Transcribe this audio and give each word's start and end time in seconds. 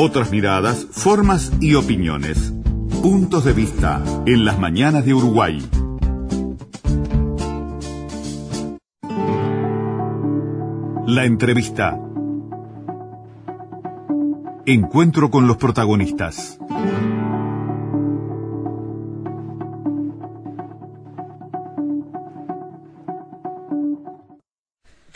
Otras 0.00 0.30
miradas, 0.30 0.86
formas 0.92 1.52
y 1.60 1.74
opiniones. 1.74 2.52
Puntos 3.02 3.44
de 3.44 3.52
vista 3.52 4.00
en 4.26 4.44
las 4.44 4.56
mañanas 4.56 5.04
de 5.04 5.12
Uruguay. 5.12 5.60
La 11.04 11.24
entrevista. 11.24 11.98
Encuentro 14.66 15.32
con 15.32 15.48
los 15.48 15.56
protagonistas. 15.56 16.60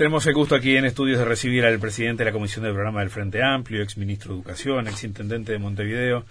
Tenemos 0.03 0.27
el 0.27 0.35
gusto 0.35 0.57
aquí 0.57 0.77
en 0.77 0.85
estudios 0.85 1.21
de 1.21 1.25
recibir 1.25 1.65
al 1.65 1.79
presidente 1.79 2.25
de 2.25 2.31
la 2.31 2.33
Comisión 2.33 2.65
del 2.65 2.75
Programa 2.75 2.99
del 2.99 3.11
Frente 3.11 3.41
Amplio, 3.41 3.85
ex 3.85 3.97
ministro 3.97 4.33
de 4.33 4.41
Educación, 4.41 4.89
ex 4.89 5.05
intendente 5.05 5.53
de 5.53 5.59
Montevideo, 5.61 6.25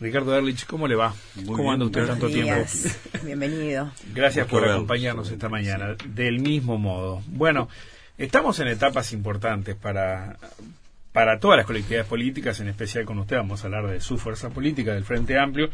Ricardo 0.00 0.36
Erlich. 0.36 0.66
¿Cómo 0.66 0.88
le 0.88 0.96
va? 0.96 1.14
¿Cómo 1.46 1.70
anda 1.70 1.86
usted 1.86 2.04
tanto 2.04 2.28
tiempo? 2.28 2.64
Bienvenido. 3.22 3.92
Gracias 4.12 4.48
por 4.48 4.68
acompañarnos 4.68 5.30
esta 5.30 5.48
mañana. 5.48 5.94
Del 6.04 6.40
mismo 6.40 6.78
modo. 6.78 7.22
Bueno, 7.28 7.68
estamos 8.18 8.58
en 8.58 8.66
etapas 8.66 9.12
importantes 9.12 9.76
para, 9.76 10.36
para 11.12 11.38
todas 11.38 11.58
las 11.58 11.66
colectividades 11.66 12.08
políticas, 12.08 12.58
en 12.58 12.70
especial 12.70 13.04
con 13.04 13.20
usted. 13.20 13.36
Vamos 13.36 13.62
a 13.62 13.66
hablar 13.68 13.86
de 13.86 14.00
su 14.00 14.18
fuerza 14.18 14.50
política, 14.50 14.94
del 14.94 15.04
Frente 15.04 15.38
Amplio, 15.38 15.70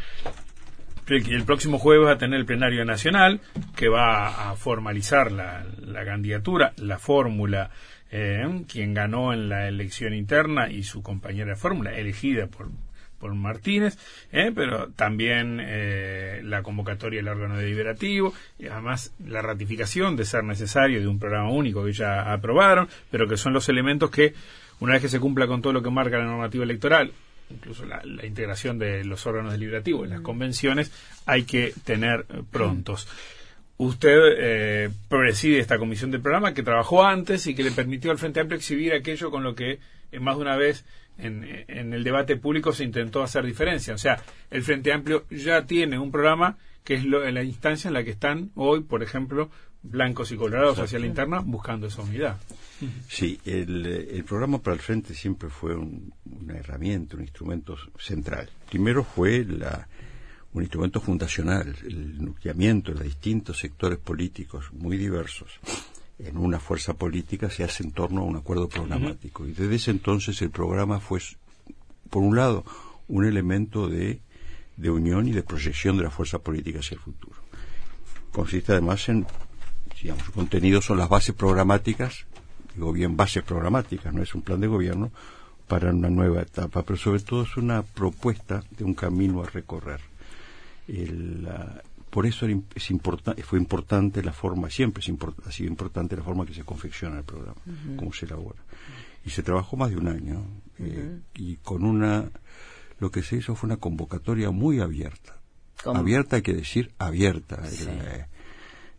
el 1.17 1.45
próximo 1.45 1.79
jueves 1.79 2.07
va 2.07 2.13
a 2.13 2.19
tener 2.19 2.39
el 2.39 2.47
plenario 2.47 2.85
nacional 2.85 3.41
que 3.77 3.89
va 3.89 4.51
a 4.51 4.57
formalizar 4.57 5.33
la, 5.33 5.65
candidatura, 6.05 6.73
la 6.77 6.99
fórmula, 6.99 7.71
eh, 8.11 8.65
quien 8.71 8.95
ganó 8.95 9.33
en 9.33 9.49
la 9.49 9.69
elección 9.69 10.15
interna 10.15 10.71
y 10.71 10.83
su 10.83 11.03
compañera 11.03 11.51
de 11.51 11.57
fórmula, 11.57 11.93
elegida 11.93 12.47
por, 12.47 12.69
por 13.19 13.35
Martínez, 13.35 13.99
eh, 14.33 14.53
pero 14.55 14.89
también 14.91 15.61
eh, 15.61 16.41
la 16.45 16.63
convocatoria 16.63 17.21
del 17.21 17.29
órgano 17.29 17.57
deliberativo 17.57 18.33
y 18.59 18.67
además 18.67 19.15
la 19.25 19.43
ratificación 19.43 20.17
de 20.17 20.25
ser 20.25 20.45
necesario 20.45 21.01
de 21.01 21.09
un 21.09 21.19
programa 21.19 21.51
único 21.51 21.85
que 21.85 21.93
ya 21.93 22.33
aprobaron, 22.33 22.89
pero 23.11 23.27
que 23.29 23.37
son 23.37 23.53
los 23.53 23.69
elementos 23.69 24.11
que, 24.11 24.35
una 24.81 24.95
vez 24.95 25.03
que 25.03 25.09
se 25.09 25.21
cumpla 25.21 25.47
con 25.47 25.63
todo 25.63 25.73
lo 25.73 25.83
que 25.83 25.91
marca 25.91 26.19
la 26.19 26.25
normativa 26.25 26.65
electoral, 26.65 27.13
incluso 27.51 27.85
la, 27.85 28.03
integración 28.27 28.79
de 28.79 29.05
los 29.05 29.27
órganos 29.27 29.53
deliberativos 29.53 30.05
en 30.05 30.11
las 30.11 30.21
convenciones, 30.21 30.93
hay 31.27 31.45
que 31.45 31.73
tener 31.85 32.27
eh, 32.29 32.43
prontos. 32.51 33.09
Usted 33.77 34.19
eh, 34.39 34.91
preside 35.09 35.61
esta 35.61 35.79
comisión 35.79 36.11
del 36.11 36.21
programa 36.21 36.53
que 36.53 36.63
trabajó 36.63 37.05
antes 37.05 37.47
y 37.47 37.55
que 37.55 37.63
le 37.63 37.71
permitió 37.71 38.11
al 38.11 38.19
Frente 38.19 38.41
Amplio 38.41 38.59
exhibir 38.59 38.93
aquello 38.93 39.31
con 39.31 39.45
lo 39.45 39.55
que 39.55 39.79
eh, 40.11 40.21
más 40.21 40.37
de 40.37 40.43
una 40.43 40.57
vez 40.57 40.85
en, 41.17 41.65
en, 41.69 41.93
el 41.93 42.05
debate 42.05 42.37
público 42.37 42.73
se 42.73 42.85
intentó 42.85 43.23
hacer 43.23 43.45
diferencia. 43.45 43.95
O 43.95 43.99
sea, 43.99 44.21
el 44.51 44.63
Frente 44.63 44.93
Amplio 44.93 45.25
ya 45.31 45.65
tiene 45.65 45.99
un 45.99 46.11
programa 46.11 46.59
que 46.89 46.95
es 46.95 47.05
lo, 47.05 47.29
la 47.31 47.43
instancia 47.43 47.89
en 47.89 47.95
la 47.95 48.03
que 48.03 48.11
están 48.11 48.51
hoy, 48.55 48.81
por 48.81 49.03
ejemplo, 49.03 49.51
blancos 49.91 50.33
y 50.33 50.37
colorados 50.37 50.79
hacia 50.79 50.99
la 50.99 51.07
interna 51.07 51.41
buscando 51.41 51.87
esa 51.87 52.03
unidad. 52.03 52.39
Sí, 53.09 53.41
el, 53.45 54.25
programa 54.27 54.59
para 54.63 54.75
el 54.75 54.81
frente 54.81 55.15
siempre 55.15 55.49
fue 55.49 55.75
una 55.75 56.55
herramienta, 56.57 57.17
un 57.17 57.23
instrumento 57.23 57.77
central. 57.99 58.49
Primero 58.69 59.03
fue 59.03 59.45
la, 59.45 59.89
un 60.53 60.63
instrumento 60.63 61.01
fundacional, 61.01 61.75
el 61.85 62.23
nucleamiento 62.23 62.93
de 62.93 62.99
los 62.99 63.05
distintos 63.05 63.59
sectores 63.59 63.99
políticos 63.99 64.67
muy 64.73 64.97
diversos 64.97 65.59
en 66.19 66.37
una 66.37 66.59
fuerza 66.59 66.95
política 66.95 67.49
se 67.49 67.65
hace 67.65 67.85
en 67.85 67.93
torno 67.93 68.23
a 68.23 68.25
un 68.25 68.37
acuerdo 68.37 68.69
programático. 68.69 69.47
Y 69.47 69.53
desde 69.53 69.75
ese 69.77 69.91
entonces 69.93 70.41
el 70.43 70.51
programa 70.51 71.01
fue, 71.01 71.21
por 72.11 72.23
un 72.23 72.37
lado, 72.37 72.65
un 73.07 73.25
elemento 73.25 73.89
de, 73.89 74.21
de 74.77 74.91
unión 74.91 75.29
y 75.29 75.33
de 75.33 75.43
proyección 75.43 75.97
de 75.97 76.05
la 76.05 76.11
fuerza 76.11 76.41
política 76.41 76.81
hacia 76.81 76.97
el 76.97 77.01
futuro. 77.01 77.37
Consiste 78.33 78.73
además 78.73 79.09
en 79.09 79.27
digamos, 80.03 80.25
su 80.25 80.33
contenido 80.33 80.81
son 80.81 80.99
las 80.99 81.09
bases 81.09 81.35
programáticas, 81.35 82.27
digo 82.75 82.93
bien 82.93 83.17
bases 83.17 83.43
programáticas, 83.43 84.13
no 84.13 84.23
es 84.23 84.35
un 84.35 84.43
plan 84.43 84.61
de 84.61 84.67
gobierno 84.67 85.11
para 85.67 85.91
una 85.91 86.09
nueva 86.09 86.43
etapa, 86.43 86.83
pero 86.83 86.97
sobre 86.97 87.21
todo 87.21 87.43
es 87.43 87.57
una 87.57 87.83
propuesta 87.83 88.65
de 88.71 88.85
un 88.85 88.95
camino 88.95 89.43
a 89.43 89.47
recorrer. 89.47 90.01
por 92.11 92.27
eso 92.27 92.47
es 92.47 92.89
fue 93.45 93.59
importante 93.59 94.23
la 94.23 94.33
forma, 94.33 94.71
siempre 94.71 95.03
es 95.03 95.13
ha 95.47 95.53
sido 95.53 95.69
importante 95.69 96.17
la 96.17 96.23
forma 96.23 96.47
que 96.47 96.55
se 96.55 96.65
confecciona 96.65 97.19
el 97.19 97.25
programa, 97.25 97.61
cómo 97.97 98.13
se 98.13 98.27
elabora. 98.27 98.61
Y 99.27 99.31
se 99.31 99.43
trabajó 99.43 99.77
más 99.77 99.91
de 99.91 99.97
un 99.97 100.09
año, 100.09 100.43
eh, 100.79 101.21
y 101.35 101.57
con 101.57 101.85
una, 101.85 102.31
lo 102.99 103.11
que 103.11 103.23
se 103.23 103.37
hizo 103.37 103.55
fue 103.55 103.67
una 103.67 103.77
convocatoria 103.77 104.51
muy 104.51 104.81
abierta. 104.81 105.37
Abierta 105.85 106.37
hay 106.37 106.43
que 106.43 106.55
decir 106.55 106.93
abierta. 106.99 107.63
Eh, 107.71 108.27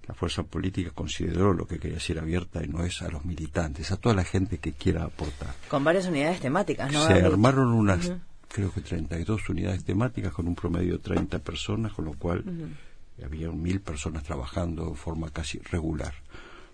la 0.10 0.16
fuerza 0.16 0.42
política 0.42 0.90
consideró 0.90 1.54
lo 1.54 1.68
que 1.68 1.78
quería 1.78 1.98
decir 1.98 2.18
abierta 2.18 2.64
y 2.64 2.68
no 2.68 2.84
es 2.84 3.04
a 3.04 3.10
los 3.10 3.26
militantes, 3.26 3.92
a 3.92 3.98
toda 3.98 4.16
la 4.16 4.24
gente 4.24 4.58
que 4.58 4.72
quiera 4.72 5.04
aportar. 5.04 5.54
Con 5.68 5.84
varias 5.84 6.08
unidades 6.08 6.40
temáticas, 6.40 6.92
¿no? 6.92 7.06
Se 7.06 7.14
armaron 7.14 7.68
unas, 7.68 8.12
creo 8.48 8.72
que 8.74 8.82
32 8.82 9.48
unidades 9.50 9.84
temáticas 9.84 10.34
con 10.34 10.48
un 10.48 10.56
promedio 10.56 10.94
de 10.94 11.04
30 11.04 11.38
personas, 11.38 11.94
con 11.94 12.06
lo 12.06 12.14
cual 12.14 12.44
había 13.24 13.52
mil 13.52 13.82
personas 13.82 14.24
trabajando 14.24 14.90
de 14.90 14.96
forma 14.96 15.30
casi 15.30 15.60
regular, 15.60 16.16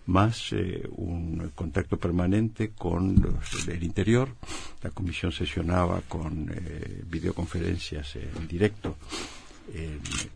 más 0.05 0.53
eh, 0.53 0.87
un 0.95 1.51
contacto 1.55 1.97
permanente 1.97 2.69
con 2.69 3.37
el 3.67 3.83
interior. 3.83 4.29
La 4.81 4.91
comisión 4.91 5.33
sesionaba 5.33 5.99
con 6.07 6.49
eh, 6.55 7.03
videoconferencias 7.05 8.15
en 8.15 8.47
directo 8.47 8.95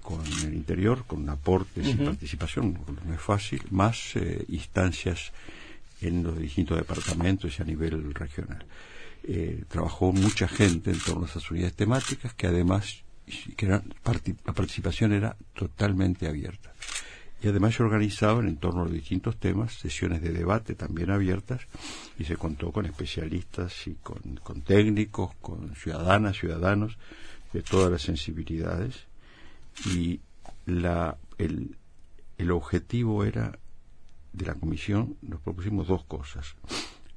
con 0.01 0.25
el 0.43 0.53
interior, 0.53 1.05
con 1.05 1.29
aportes 1.29 1.87
y 1.87 1.93
participación, 1.95 2.79
no 3.05 3.13
es 3.13 3.21
fácil, 3.21 3.61
más 3.69 4.15
eh, 4.15 4.43
instancias 4.49 5.31
en 6.01 6.23
los 6.23 6.37
distintos 6.37 6.77
departamentos 6.77 7.57
y 7.57 7.61
a 7.61 7.65
nivel 7.65 8.13
regional. 8.13 8.65
Eh, 9.23 9.63
trabajó 9.67 10.11
mucha 10.11 10.47
gente 10.47 10.91
en 10.91 10.99
torno 10.99 11.25
a 11.25 11.29
esas 11.29 11.49
unidades 11.51 11.75
temáticas 11.75 12.33
que 12.33 12.47
además 12.47 13.03
que 13.55 13.67
la 13.67 13.83
participación 14.53 15.13
era 15.13 15.35
totalmente 15.53 16.27
abierta. 16.27 16.73
Y 17.41 17.47
además 17.47 17.75
se 17.75 17.83
organizaban 17.83 18.47
en 18.47 18.57
torno 18.57 18.81
a 18.81 18.83
los 18.85 18.93
distintos 18.93 19.37
temas 19.37 19.73
sesiones 19.73 20.21
de 20.21 20.31
debate 20.31 20.75
también 20.75 21.11
abiertas 21.11 21.61
y 22.17 22.25
se 22.25 22.35
contó 22.35 22.71
con 22.71 22.85
especialistas 22.85 23.87
y 23.87 23.93
con, 24.01 24.39
con 24.43 24.61
técnicos, 24.61 25.35
con 25.35 25.75
ciudadanas, 25.75 26.37
ciudadanos 26.37 26.97
de 27.53 27.61
todas 27.61 27.91
las 27.91 28.01
sensibilidades 28.01 29.08
y 29.85 30.19
la, 30.65 31.17
el, 31.37 31.75
el 32.37 32.51
objetivo 32.51 33.23
era 33.23 33.57
de 34.33 34.45
la 34.45 34.55
comisión, 34.55 35.17
nos 35.21 35.41
propusimos 35.41 35.87
dos 35.87 36.03
cosas. 36.05 36.55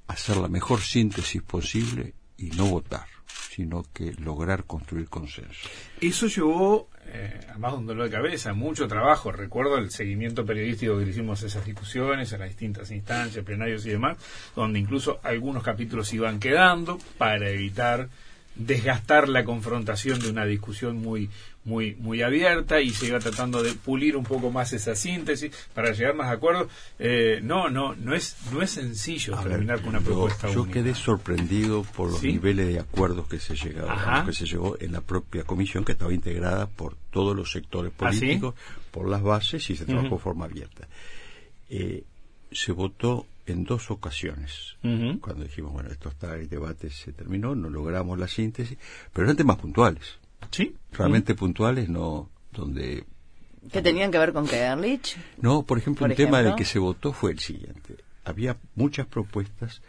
Hacer 0.08 0.36
la 0.36 0.48
mejor 0.48 0.80
síntesis 0.80 1.42
posible 1.42 2.14
y 2.36 2.50
no 2.50 2.66
votar, 2.66 3.06
sino 3.50 3.84
que 3.92 4.12
lograr 4.14 4.64
construir 4.64 5.08
consenso. 5.08 5.68
Eso 6.00 6.26
llevó, 6.26 6.88
eh, 7.06 7.40
además 7.50 7.72
de 7.72 7.78
un 7.78 7.86
dolor 7.86 8.04
de 8.04 8.10
cabeza, 8.10 8.52
mucho 8.52 8.88
trabajo. 8.88 9.30
Recuerdo 9.30 9.78
el 9.78 9.90
seguimiento 9.90 10.44
periodístico 10.44 10.98
que 10.98 11.08
hicimos 11.08 11.42
a 11.42 11.46
esas 11.46 11.64
discusiones, 11.64 12.32
a 12.32 12.38
las 12.38 12.48
distintas 12.48 12.90
instancias, 12.90 13.44
plenarios 13.44 13.86
y 13.86 13.90
demás, 13.90 14.18
donde 14.56 14.78
incluso 14.78 15.20
algunos 15.22 15.62
capítulos 15.62 16.12
iban 16.12 16.40
quedando 16.40 16.98
para 17.18 17.48
evitar 17.50 18.08
desgastar 18.54 19.28
la 19.28 19.44
confrontación 19.44 20.20
de 20.20 20.30
una 20.30 20.44
discusión 20.44 20.96
muy 20.96 21.30
muy 21.64 21.94
muy 21.94 22.22
abierta 22.22 22.80
y 22.80 22.90
se 22.90 23.06
iba 23.06 23.20
tratando 23.20 23.62
de 23.62 23.72
pulir 23.72 24.16
un 24.16 24.24
poco 24.24 24.50
más 24.50 24.72
esa 24.72 24.96
síntesis 24.96 25.52
para 25.74 25.92
llegar 25.92 26.14
más 26.14 26.26
a 26.26 26.32
acuerdos. 26.32 26.68
Eh, 26.98 27.40
no 27.42 27.70
no 27.70 27.94
no 27.94 28.14
es 28.14 28.36
no 28.52 28.62
es 28.62 28.70
sencillo 28.70 29.36
terminar 29.38 29.80
con 29.80 29.90
una 29.90 30.00
propuesta 30.00 30.48
yo 30.50 30.68
quedé 30.68 30.94
sorprendido 30.94 31.84
por 31.84 32.10
los 32.10 32.22
niveles 32.22 32.66
de 32.66 32.80
acuerdos 32.80 33.28
que 33.28 33.38
se 33.38 33.54
llegaba 33.54 34.24
que 34.26 34.32
se 34.32 34.44
llegó 34.44 34.76
en 34.80 34.92
la 34.92 35.00
propia 35.00 35.44
comisión 35.44 35.84
que 35.84 35.92
estaba 35.92 36.12
integrada 36.12 36.66
por 36.66 36.96
todos 37.10 37.36
los 37.36 37.52
sectores 37.52 37.92
¿Ah, 37.94 37.98
políticos 37.98 38.54
por 38.90 39.08
las 39.08 39.22
bases 39.22 39.70
y 39.70 39.76
se 39.76 39.84
trabajó 39.84 40.16
de 40.16 40.22
forma 40.22 40.44
abierta. 40.46 40.88
Eh, 41.70 42.04
se 42.50 42.72
votó 42.72 43.26
en 43.46 43.64
dos 43.64 43.90
ocasiones, 43.90 44.76
cuando 45.20 45.44
dijimos, 45.44 45.72
bueno, 45.72 45.90
esto 45.90 46.08
está, 46.08 46.34
el 46.36 46.48
debate 46.48 46.90
se 46.90 47.12
terminó, 47.12 47.54
no 47.54 47.68
logramos 47.68 48.18
la 48.18 48.28
síntesis, 48.28 48.78
pero 49.12 49.26
eran 49.26 49.36
temas 49.36 49.56
puntuales. 49.56 50.18
Sí. 50.50 50.76
Realmente 50.92 51.34
puntuales, 51.34 51.88
no 51.88 52.30
donde... 52.52 53.04
¿Que 53.70 53.80
tenían 53.82 54.10
que 54.10 54.18
ver 54.18 54.32
con 54.32 54.46
que 54.46 54.58
Erlich? 54.58 55.16
No, 55.38 55.62
por 55.62 55.78
ejemplo, 55.78 56.06
un 56.06 56.14
tema 56.14 56.42
del 56.42 56.54
que 56.54 56.64
se 56.64 56.78
votó 56.78 57.12
fue 57.12 57.32
el 57.32 57.38
siguiente. 57.38 57.96
Había 58.24 58.56
muchas 58.74 59.06
propuestas 59.06 59.82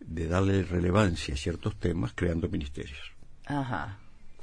de 0.00 0.26
darle 0.26 0.62
relevancia 0.62 1.34
a 1.34 1.36
ciertos 1.36 1.76
temas 1.76 2.12
creando 2.14 2.48
ministerios. 2.48 2.98
Ajá. 3.46 3.98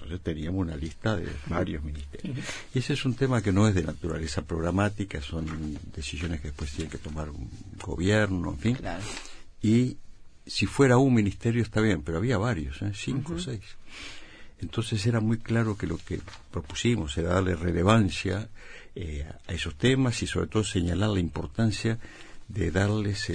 Entonces 0.05 0.23
teníamos 0.23 0.61
una 0.61 0.75
lista 0.75 1.15
de 1.15 1.27
varios 1.47 1.83
ministerios. 1.83 2.37
Y 2.73 2.79
ese 2.79 2.93
es 2.93 3.05
un 3.05 3.15
tema 3.15 3.41
que 3.41 3.51
no 3.51 3.67
es 3.67 3.73
de 3.73 3.83
naturaleza 3.83 4.43
programática, 4.43 5.19
son 5.19 5.79
decisiones 5.95 6.41
que 6.41 6.49
después 6.49 6.71
tiene 6.71 6.91
que 6.91 6.99
tomar 6.99 7.29
un 7.31 7.49
gobierno, 7.81 8.51
en 8.51 8.59
fin. 8.59 8.77
Y 9.63 9.97
si 10.45 10.67
fuera 10.67 10.99
un 10.99 11.11
ministerio 11.11 11.63
está 11.63 11.81
bien, 11.81 12.03
pero 12.03 12.19
había 12.19 12.37
varios, 12.37 12.83
¿eh? 12.83 12.91
cinco 12.93 13.33
o 13.33 13.39
seis. 13.39 13.63
Entonces 14.61 15.03
era 15.07 15.19
muy 15.21 15.39
claro 15.39 15.75
que 15.75 15.87
lo 15.87 15.97
que 15.97 16.21
propusimos 16.51 17.17
era 17.17 17.33
darle 17.33 17.55
relevancia 17.55 18.47
eh, 18.93 19.27
a 19.47 19.53
esos 19.53 19.73
temas 19.75 20.21
y 20.21 20.27
sobre 20.27 20.47
todo 20.47 20.63
señalar 20.63 21.09
la 21.09 21.19
importancia 21.19 21.97
de 22.47 22.69
darles 22.69 23.31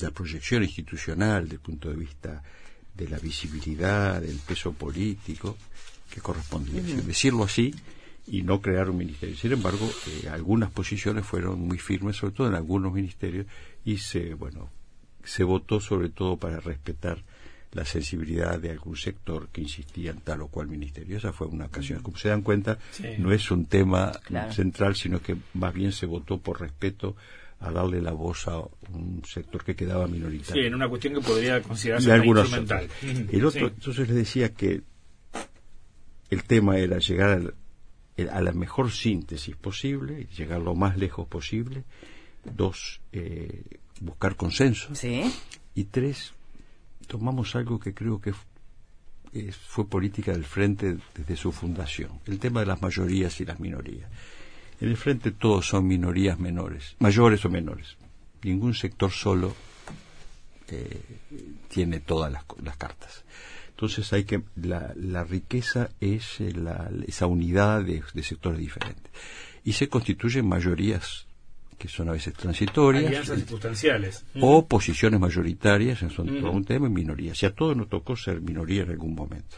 la 0.00 0.10
proyección 0.12 0.62
institucional 0.62 1.42
desde 1.44 1.56
el 1.56 1.60
punto 1.60 1.90
de 1.90 1.96
vista 1.96 2.42
de 2.96 3.08
la 3.08 3.18
visibilidad, 3.18 4.20
del 4.20 4.38
peso 4.38 4.72
político 4.72 5.56
que 6.10 6.20
correspondía. 6.20 6.82
Decirlo 6.82 7.44
así 7.44 7.74
y 8.26 8.42
no 8.42 8.60
crear 8.60 8.90
un 8.90 8.98
ministerio. 8.98 9.36
Sin 9.36 9.52
embargo, 9.52 9.88
eh, 10.08 10.28
algunas 10.28 10.70
posiciones 10.70 11.24
fueron 11.24 11.60
muy 11.60 11.78
firmes, 11.78 12.16
sobre 12.16 12.34
todo 12.34 12.48
en 12.48 12.54
algunos 12.54 12.92
ministerios, 12.92 13.46
y 13.84 13.98
se, 13.98 14.34
bueno, 14.34 14.70
se 15.24 15.44
votó 15.44 15.80
sobre 15.80 16.08
todo 16.08 16.36
para 16.36 16.60
respetar 16.60 17.22
la 17.72 17.84
sensibilidad 17.84 18.58
de 18.58 18.70
algún 18.70 18.96
sector 18.96 19.48
que 19.48 19.60
insistía 19.60 20.10
en 20.10 20.20
tal 20.20 20.42
o 20.42 20.48
cual 20.48 20.66
ministerio. 20.66 21.18
Esa 21.18 21.32
fue 21.32 21.46
una 21.46 21.66
ocasión. 21.66 22.02
Como 22.02 22.16
se 22.16 22.30
dan 22.30 22.42
cuenta, 22.42 22.78
no 23.18 23.32
es 23.32 23.50
un 23.50 23.66
tema 23.66 24.12
central, 24.50 24.96
sino 24.96 25.20
que 25.20 25.36
más 25.52 25.74
bien 25.74 25.92
se 25.92 26.06
votó 26.06 26.38
por 26.38 26.60
respeto 26.60 27.16
a 27.60 27.70
darle 27.70 28.00
la 28.00 28.12
voz 28.12 28.48
a 28.48 28.58
un 28.92 29.22
sector 29.24 29.64
que 29.64 29.74
quedaba 29.74 30.06
minoritario. 30.06 30.62
Sí, 30.62 30.66
en 30.66 30.74
una 30.74 30.88
cuestión 30.88 31.14
que 31.14 31.20
podría 31.20 31.62
considerarse 31.62 32.16
instrumental. 32.16 32.88
El 33.02 33.44
otro, 33.44 33.68
entonces 33.68 34.08
les 34.08 34.16
decía 34.16 34.52
que 34.52 34.82
el 36.30 36.44
tema 36.44 36.78
era 36.78 36.98
llegar 36.98 37.54
a 38.30 38.40
la 38.40 38.52
mejor 38.52 38.90
síntesis 38.90 39.56
posible, 39.56 40.26
llegar 40.36 40.60
lo 40.60 40.74
más 40.74 40.96
lejos 40.96 41.26
posible. 41.28 41.84
Dos, 42.44 43.00
eh, 43.12 43.62
buscar 44.00 44.36
consenso. 44.36 44.94
Sí. 44.94 45.22
Y 45.74 45.84
tres, 45.84 46.32
tomamos 47.06 47.56
algo 47.56 47.78
que 47.80 47.94
creo 47.94 48.20
que 48.20 48.32
fue 49.52 49.88
política 49.88 50.32
del 50.32 50.44
Frente 50.44 50.96
desde 51.14 51.36
su 51.36 51.52
fundación, 51.52 52.20
el 52.26 52.38
tema 52.38 52.60
de 52.60 52.66
las 52.66 52.80
mayorías 52.80 53.40
y 53.40 53.44
las 53.44 53.60
minorías. 53.60 54.10
En 54.80 54.88
el 54.88 54.96
Frente 54.96 55.30
todos 55.30 55.68
son 55.68 55.86
minorías 55.86 56.38
menores, 56.38 56.96
mayores 56.98 57.44
o 57.44 57.48
menores. 57.48 57.96
Ningún 58.42 58.74
sector 58.74 59.10
solo 59.10 59.54
eh, 60.68 61.00
tiene 61.68 62.00
todas 62.00 62.32
las, 62.32 62.44
cartas. 62.76 63.24
Entonces 63.70 64.12
hay 64.12 64.24
que 64.24 64.42
la, 64.56 64.92
la 64.96 65.24
riqueza 65.24 65.90
es 66.00 66.40
eh, 66.40 66.52
la, 66.52 66.90
esa 67.06 67.26
unidad 67.26 67.82
de, 67.82 68.02
de 68.12 68.22
sectores 68.22 68.58
diferentes 68.58 69.10
y 69.64 69.72
se 69.72 69.88
constituyen 69.88 70.46
mayorías 70.46 71.26
que 71.78 71.88
son 71.88 72.08
a 72.08 72.12
veces 72.12 72.34
transitorias. 72.34 73.06
Alianzas 73.06 73.38
circunstanciales. 73.38 74.24
O 74.40 74.66
posiciones 74.66 75.20
mayoritarias, 75.20 75.98
son 75.98 76.26
todo 76.26 76.50
un 76.50 76.64
tema, 76.64 76.86
y 76.86 76.90
minorías. 76.90 77.42
Y 77.42 77.46
a 77.46 77.54
todos 77.54 77.76
nos 77.76 77.88
tocó 77.88 78.16
ser 78.16 78.40
minoría 78.40 78.82
en 78.82 78.90
algún 78.90 79.14
momento. 79.14 79.56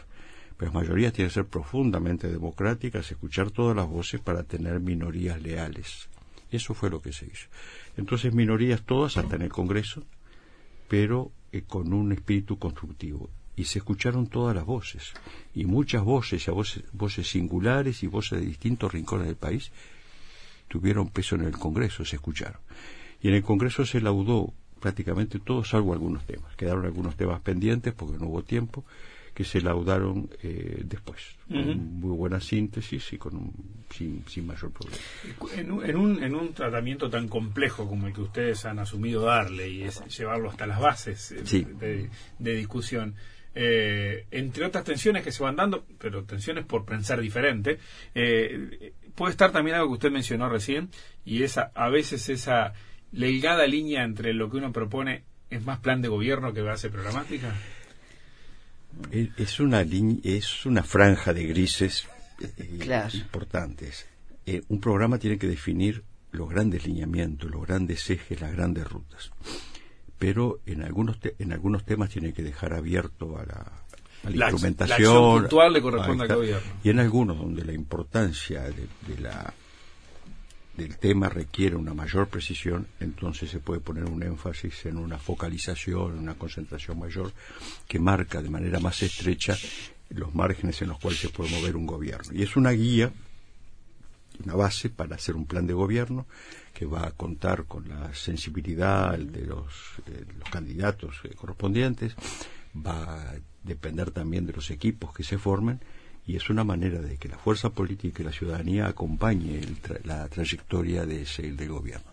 Pero 0.59 0.73
las 0.73 0.83
mayorías 0.83 1.13
tienen 1.13 1.29
que 1.29 1.35
ser 1.35 1.45
profundamente 1.45 2.27
democráticas, 2.27 3.09
escuchar 3.09 3.49
todas 3.49 3.77
las 3.77 3.87
voces 3.87 4.19
para 4.19 4.43
tener 4.43 4.81
minorías 4.81 5.41
leales. 5.41 6.09
Eso 6.51 6.73
fue 6.73 6.89
lo 6.89 7.01
que 7.01 7.13
se 7.13 7.27
hizo. 7.27 7.47
Entonces, 7.95 8.33
minorías 8.33 8.81
todas, 8.81 9.15
hasta 9.15 9.37
en 9.37 9.43
el 9.43 9.49
Congreso, 9.53 10.03
pero 10.89 11.31
eh, 11.53 11.61
con 11.61 11.93
un 11.93 12.11
espíritu 12.11 12.59
constructivo. 12.59 13.29
Y 13.55 13.63
se 13.63 13.79
escucharon 13.79 14.27
todas 14.27 14.53
las 14.53 14.65
voces. 14.65 15.13
Y 15.55 15.63
muchas 15.63 16.03
voces, 16.03 16.45
voces, 16.47 16.83
voces 16.91 17.29
singulares 17.29 18.03
y 18.03 18.07
voces 18.07 18.41
de 18.41 18.45
distintos 18.45 18.91
rincones 18.91 19.27
del 19.27 19.37
país, 19.37 19.71
tuvieron 20.67 21.07
peso 21.07 21.35
en 21.35 21.43
el 21.43 21.57
Congreso, 21.57 22.03
se 22.03 22.17
escucharon. 22.17 22.59
Y 23.21 23.29
en 23.29 23.35
el 23.35 23.43
Congreso 23.43 23.85
se 23.85 24.01
laudó 24.01 24.53
prácticamente 24.81 25.39
todo, 25.39 25.63
salvo 25.63 25.93
algunos 25.93 26.25
temas. 26.25 26.53
Quedaron 26.57 26.83
algunos 26.83 27.15
temas 27.15 27.39
pendientes 27.39 27.93
porque 27.93 28.17
no 28.17 28.27
hubo 28.27 28.43
tiempo, 28.43 28.83
que 29.39 29.45
se 29.45 29.61
laudaron 29.61 30.29
eh, 30.43 30.81
después, 30.83 31.37
con 31.47 32.01
muy 32.01 32.13
buena 32.13 32.41
síntesis 32.41 33.13
y 33.13 33.17
con 33.17 33.53
sin, 33.89 34.21
mayor 34.45 34.69
problema. 34.73 34.97
En 35.55 35.71
un, 35.71 36.21
en, 36.21 36.35
un, 36.35 36.53
tratamiento 36.53 37.09
tan 37.09 37.29
complejo 37.29 37.87
como 37.87 38.07
el 38.07 38.13
que 38.13 38.19
ustedes 38.19 38.65
han 38.65 38.79
asumido 38.79 39.21
darle 39.21 39.69
y 39.69 39.83
es 39.83 40.05
llevarlo 40.07 40.49
hasta 40.49 40.67
las 40.67 40.81
bases 40.81 41.31
eh, 41.31 42.09
de, 42.37 42.53
discusión, 42.53 43.15
eh, 43.55 44.25
entre 44.29 44.65
otras 44.65 44.83
tensiones 44.83 45.23
que 45.23 45.31
se 45.31 45.41
van 45.41 45.55
dando, 45.55 45.85
pero 45.97 46.25
tensiones 46.25 46.65
por 46.65 46.83
pensar 46.83 47.21
diferente, 47.21 47.79
eh, 48.13 48.91
puede 49.15 49.31
estar 49.31 49.53
también 49.53 49.77
algo 49.77 49.87
que 49.87 49.93
usted 49.93 50.11
mencionó 50.11 50.49
recién, 50.49 50.89
y 51.23 51.43
esa, 51.43 51.71
a 51.75 51.87
veces 51.87 52.27
esa 52.27 52.73
delgada 53.13 53.65
línea 53.67 54.03
entre 54.03 54.33
lo 54.33 54.49
que 54.49 54.57
uno 54.57 54.73
propone 54.73 55.23
es 55.49 55.65
más 55.65 55.79
plan 55.79 56.01
de 56.01 56.09
gobierno 56.09 56.51
que 56.51 56.61
base 56.61 56.89
programática. 56.89 57.55
Es 59.11 59.59
una 59.59 59.81
es 59.81 60.65
una 60.65 60.83
franja 60.83 61.33
de 61.33 61.45
grises 61.45 62.07
eh, 62.57 63.09
importantes. 63.13 64.07
Eh, 64.45 64.61
un 64.67 64.79
programa 64.79 65.17
tiene 65.17 65.37
que 65.37 65.47
definir 65.47 66.03
los 66.31 66.49
grandes 66.49 66.85
lineamientos, 66.85 67.49
los 67.49 67.65
grandes 67.65 68.09
ejes, 68.09 68.41
las 68.41 68.51
grandes 68.51 68.87
rutas. 68.89 69.31
Pero 70.17 70.59
en 70.65 70.83
algunos 70.83 71.17
en 71.37 71.53
algunos 71.53 71.85
temas 71.85 72.09
tiene 72.09 72.33
que 72.33 72.43
dejar 72.43 72.73
abierto 72.73 73.37
a 73.37 73.45
la, 73.45 73.71
la, 74.23 74.49
instrumentación. 74.49 75.41
puntual 75.41 75.81
corresponde 75.81 76.23
al 76.25 76.35
gobierno. 76.35 76.71
Y 76.83 76.89
en 76.89 76.99
algunos 76.99 77.37
donde 77.37 77.63
la 77.63 77.73
importancia 77.73 78.63
de, 78.63 78.87
la 79.19 79.53
del 80.79 80.97
tema 80.97 81.27
requiere 81.27 81.75
una 81.75 81.93
mayor 81.93 82.27
precisión, 82.29 82.87
entonces 83.01 83.51
se 83.51 83.59
puede 83.59 83.81
poner 83.81 84.05
un 84.05 84.23
énfasis 84.23 84.85
en 84.85 84.97
una 84.97 85.17
focalización, 85.17 86.13
en 86.13 86.19
una 86.19 86.35
concentración 86.35 86.97
mayor 86.97 87.33
que 87.87 87.99
marca 87.99 88.41
de 88.41 88.49
manera 88.49 88.79
más 88.79 89.03
estrecha 89.03 89.57
los 90.09 90.33
márgenes 90.33 90.81
en 90.81 90.87
los 90.87 90.99
cuales 90.99 91.19
se 91.19 91.29
puede 91.29 91.51
mover 91.51 91.75
un 91.75 91.85
gobierno. 91.85 92.31
Y 92.33 92.43
es 92.43 92.55
una 92.55 92.71
guía, 92.71 93.11
una 94.43 94.55
base 94.55 94.89
para 94.89 95.15
hacer 95.15 95.35
un 95.35 95.45
plan 95.45 95.67
de 95.67 95.73
gobierno 95.73 96.25
que 96.73 96.85
va 96.85 97.05
a 97.05 97.11
contar 97.11 97.65
con 97.65 97.89
la 97.89 98.13
sensibilidad 98.13 99.17
de 99.17 99.45
los, 99.45 99.73
de 100.05 100.25
los 100.33 100.49
candidatos 100.49 101.17
correspondientes, 101.35 102.15
va 102.75 103.31
a 103.31 103.35
depender 103.63 104.11
también 104.11 104.45
de 104.45 104.53
los 104.53 104.71
equipos 104.71 105.13
que 105.13 105.23
se 105.23 105.37
formen 105.37 105.81
y 106.29 106.35
es 106.35 106.47
una 106.51 106.63
manera 106.63 107.01
de 107.01 107.17
que 107.17 107.27
la 107.27 107.39
fuerza 107.39 107.71
política 107.71 108.21
y 108.21 108.25
la 108.25 108.31
ciudadanía 108.31 108.85
acompañe 108.85 109.61
la 110.03 110.27
trayectoria 110.27 111.03
de 111.03 111.23
ese, 111.23 111.51
del 111.53 111.69
gobierno, 111.69 112.11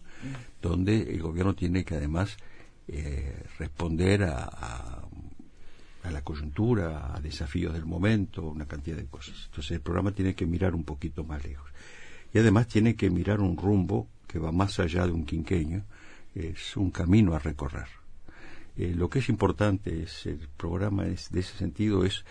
donde 0.63 1.03
el 1.03 1.21
gobierno 1.21 1.55
tiene 1.55 1.85
que 1.85 1.97
además 1.97 2.35
eh, 2.89 3.45
responder 3.59 4.23
a, 4.23 4.45
a, 6.03 6.11
la 6.11 6.23
coyuntura, 6.23 7.15
a 7.15 7.21
desafíos 7.21 7.75
del 7.75 7.85
momento, 7.85 8.45
una 8.45 8.65
cantidad 8.65 8.97
de 8.97 9.05
cosas. 9.05 9.35
Entonces 9.51 9.73
el 9.73 9.81
programa 9.83 10.13
tiene 10.13 10.35
que 10.35 10.47
mirar 10.47 10.75
un 10.75 10.85
poquito 10.85 11.23
más 11.23 11.45
lejos. 11.45 11.71
Y 12.33 12.39
además 12.39 12.69
tiene 12.69 12.97
que 12.97 13.11
mirar 13.11 13.41
un 13.41 13.59
rumbo 13.59 14.09
que 14.27 14.39
va 14.39 14.51
más 14.51 14.81
allá 14.81 15.05
de 15.05 15.13
un 15.13 15.27
quinqueño, 15.27 15.85
es 16.35 16.75
un 16.79 16.91
camino 16.91 17.35
a 17.35 17.39
recorrer. 17.39 17.89
Eh, 18.79 18.95
lo 18.97 19.11
que 19.11 19.19
es 19.19 19.29
importante 19.29 20.05
es 20.05 20.25
el 20.25 20.49
programa 20.57 21.07
es 21.07 21.31
de 21.31 21.41
ese 21.41 21.59
sentido 21.59 22.07
es 22.07 22.25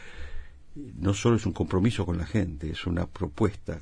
no 0.75 1.13
solo 1.13 1.37
es 1.37 1.45
un 1.45 1.53
compromiso 1.53 2.05
con 2.05 2.17
la 2.17 2.25
gente 2.25 2.69
es 2.69 2.85
una 2.85 3.07
propuesta 3.07 3.81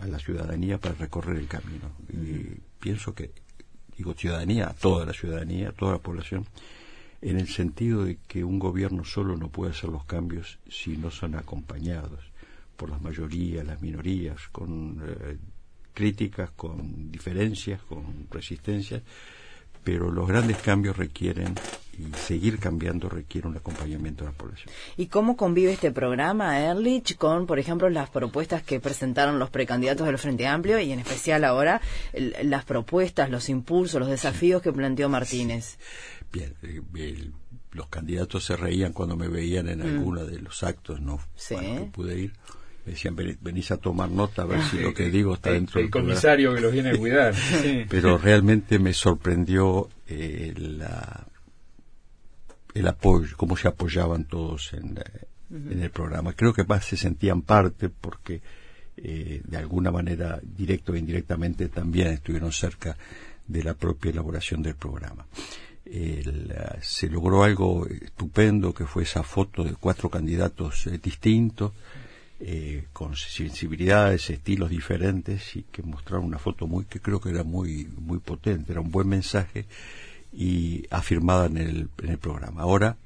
a 0.00 0.06
la 0.06 0.18
ciudadanía 0.18 0.78
para 0.78 0.94
recorrer 0.94 1.36
el 1.36 1.48
camino. 1.48 1.90
Y 2.08 2.60
pienso 2.80 3.14
que 3.14 3.30
digo 3.96 4.14
ciudadanía 4.14 4.68
a 4.68 4.74
toda 4.74 5.06
la 5.06 5.12
ciudadanía 5.12 5.68
a 5.68 5.72
toda 5.72 5.92
la 5.92 5.98
población 5.98 6.46
en 7.20 7.38
el 7.38 7.46
sentido 7.48 8.04
de 8.04 8.18
que 8.26 8.42
un 8.42 8.58
gobierno 8.58 9.04
solo 9.04 9.36
no 9.36 9.48
puede 9.48 9.72
hacer 9.72 9.90
los 9.90 10.04
cambios 10.04 10.58
si 10.68 10.96
no 10.96 11.10
son 11.10 11.34
acompañados 11.34 12.20
por 12.76 12.90
las 12.90 13.00
mayorías 13.00 13.66
las 13.66 13.80
minorías 13.80 14.48
con 14.50 15.00
eh, 15.06 15.36
críticas 15.94 16.50
con 16.52 17.12
diferencias 17.12 17.82
con 17.82 18.26
resistencias 18.30 19.02
pero 19.84 20.10
los 20.10 20.28
grandes 20.28 20.58
cambios 20.58 20.96
requieren 20.96 21.54
y 21.98 22.16
seguir 22.16 22.58
cambiando 22.58 23.08
requiere 23.08 23.46
un 23.46 23.56
acompañamiento 23.56 24.24
de 24.24 24.30
la 24.30 24.36
población. 24.36 24.74
¿Y 24.96 25.06
cómo 25.06 25.36
convive 25.36 25.72
este 25.72 25.92
programa, 25.92 26.58
Erlich, 26.58 27.16
con, 27.16 27.46
por 27.46 27.58
ejemplo, 27.58 27.90
las 27.90 28.08
propuestas 28.08 28.62
que 28.62 28.80
presentaron 28.80 29.38
los 29.38 29.50
precandidatos 29.50 30.06
del 30.06 30.18
Frente 30.18 30.46
Amplio 30.46 30.78
y 30.80 30.92
en 30.92 31.00
especial 31.00 31.44
ahora 31.44 31.80
las 32.42 32.64
propuestas, 32.64 33.30
los 33.30 33.48
impulsos, 33.48 34.00
los 34.00 34.08
desafíos 34.08 34.62
que 34.62 34.72
planteó 34.72 35.08
Martínez? 35.08 35.78
Bien, 36.32 36.54
eh, 36.62 37.30
los 37.72 37.88
candidatos 37.88 38.44
se 38.44 38.56
reían 38.56 38.92
cuando 38.92 39.16
me 39.16 39.28
veían 39.28 39.68
en 39.68 39.80
mm. 39.80 39.82
alguno 39.82 40.24
de 40.24 40.38
los 40.40 40.62
actos, 40.62 41.00
no 41.00 41.20
sí. 41.34 41.56
pude 41.92 42.18
ir 42.18 42.32
me 42.84 42.92
decían 42.92 43.16
venís 43.40 43.70
a 43.70 43.76
tomar 43.76 44.10
nota 44.10 44.42
a 44.42 44.46
ver 44.46 44.62
si 44.62 44.78
lo 44.78 44.92
que 44.92 45.08
digo 45.08 45.34
está 45.34 45.52
dentro 45.52 45.78
el, 45.78 45.86
el 45.86 45.90
comisario 45.90 46.54
que 46.54 46.60
los 46.60 46.72
viene 46.72 46.90
a 46.90 46.96
cuidar. 46.96 47.34
Pero 47.88 48.18
realmente 48.18 48.78
me 48.78 48.92
sorprendió 48.92 49.88
eh, 50.08 50.52
el 52.74 52.86
apoyo 52.88 53.36
cómo 53.36 53.56
se 53.56 53.68
apoyaban 53.68 54.24
todos 54.24 54.72
en, 54.72 54.98
en 55.50 55.82
el 55.82 55.90
programa. 55.90 56.32
Creo 56.32 56.52
que 56.52 56.64
más 56.64 56.84
se 56.84 56.96
sentían 56.96 57.42
parte 57.42 57.88
porque 57.88 58.42
eh, 58.96 59.42
de 59.44 59.56
alguna 59.56 59.90
manera 59.90 60.40
directo 60.42 60.92
o 60.92 60.96
indirectamente 60.96 61.68
también 61.68 62.08
estuvieron 62.08 62.50
cerca 62.50 62.96
de 63.46 63.62
la 63.62 63.74
propia 63.74 64.10
elaboración 64.10 64.62
del 64.62 64.74
programa. 64.74 65.26
Se 66.80 67.08
logró 67.08 67.44
algo 67.44 67.86
estupendo 67.86 68.72
que 68.72 68.86
fue 68.86 69.02
esa 69.02 69.22
foto 69.22 69.62
de 69.62 69.74
cuatro 69.74 70.08
candidatos 70.08 70.86
eh, 70.86 70.98
distintos 71.02 71.72
eh, 72.44 72.86
con 72.92 73.14
sensibilidades, 73.14 74.28
estilos 74.28 74.68
diferentes 74.68 75.54
y 75.54 75.62
que 75.62 75.84
mostraron 75.84 76.24
una 76.24 76.38
foto 76.38 76.66
muy 76.66 76.86
que 76.86 76.98
creo 76.98 77.20
que 77.20 77.30
era 77.30 77.44
muy 77.44 77.88
muy 77.98 78.18
potente, 78.18 78.72
era 78.72 78.80
un 78.80 78.90
buen 78.90 79.08
mensaje 79.08 79.64
y 80.32 80.84
afirmada 80.90 81.46
en 81.46 81.56
el, 81.58 81.88
en 82.02 82.08
el 82.08 82.18
programa. 82.18 82.62
Ahora 82.62 82.96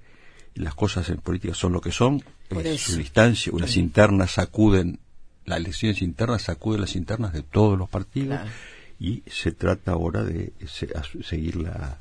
las 0.54 0.74
cosas 0.74 1.10
en 1.10 1.18
política 1.18 1.52
son 1.52 1.74
lo 1.74 1.82
que 1.82 1.92
son, 1.92 2.24
es 2.64 2.80
su 2.80 2.96
distancia, 2.96 3.52
unas 3.52 3.76
internas 3.76 4.30
sacuden, 4.30 5.00
las 5.44 5.58
elecciones 5.58 6.00
internas 6.00 6.42
sacuden 6.42 6.80
las 6.80 6.96
internas 6.96 7.34
de 7.34 7.42
todos 7.42 7.78
los 7.78 7.90
partidos 7.90 8.40
y 8.98 9.22
se 9.26 9.52
trata 9.52 9.92
ahora 9.92 10.24
de 10.24 10.54
seguir 10.66 11.56
la, 11.56 11.98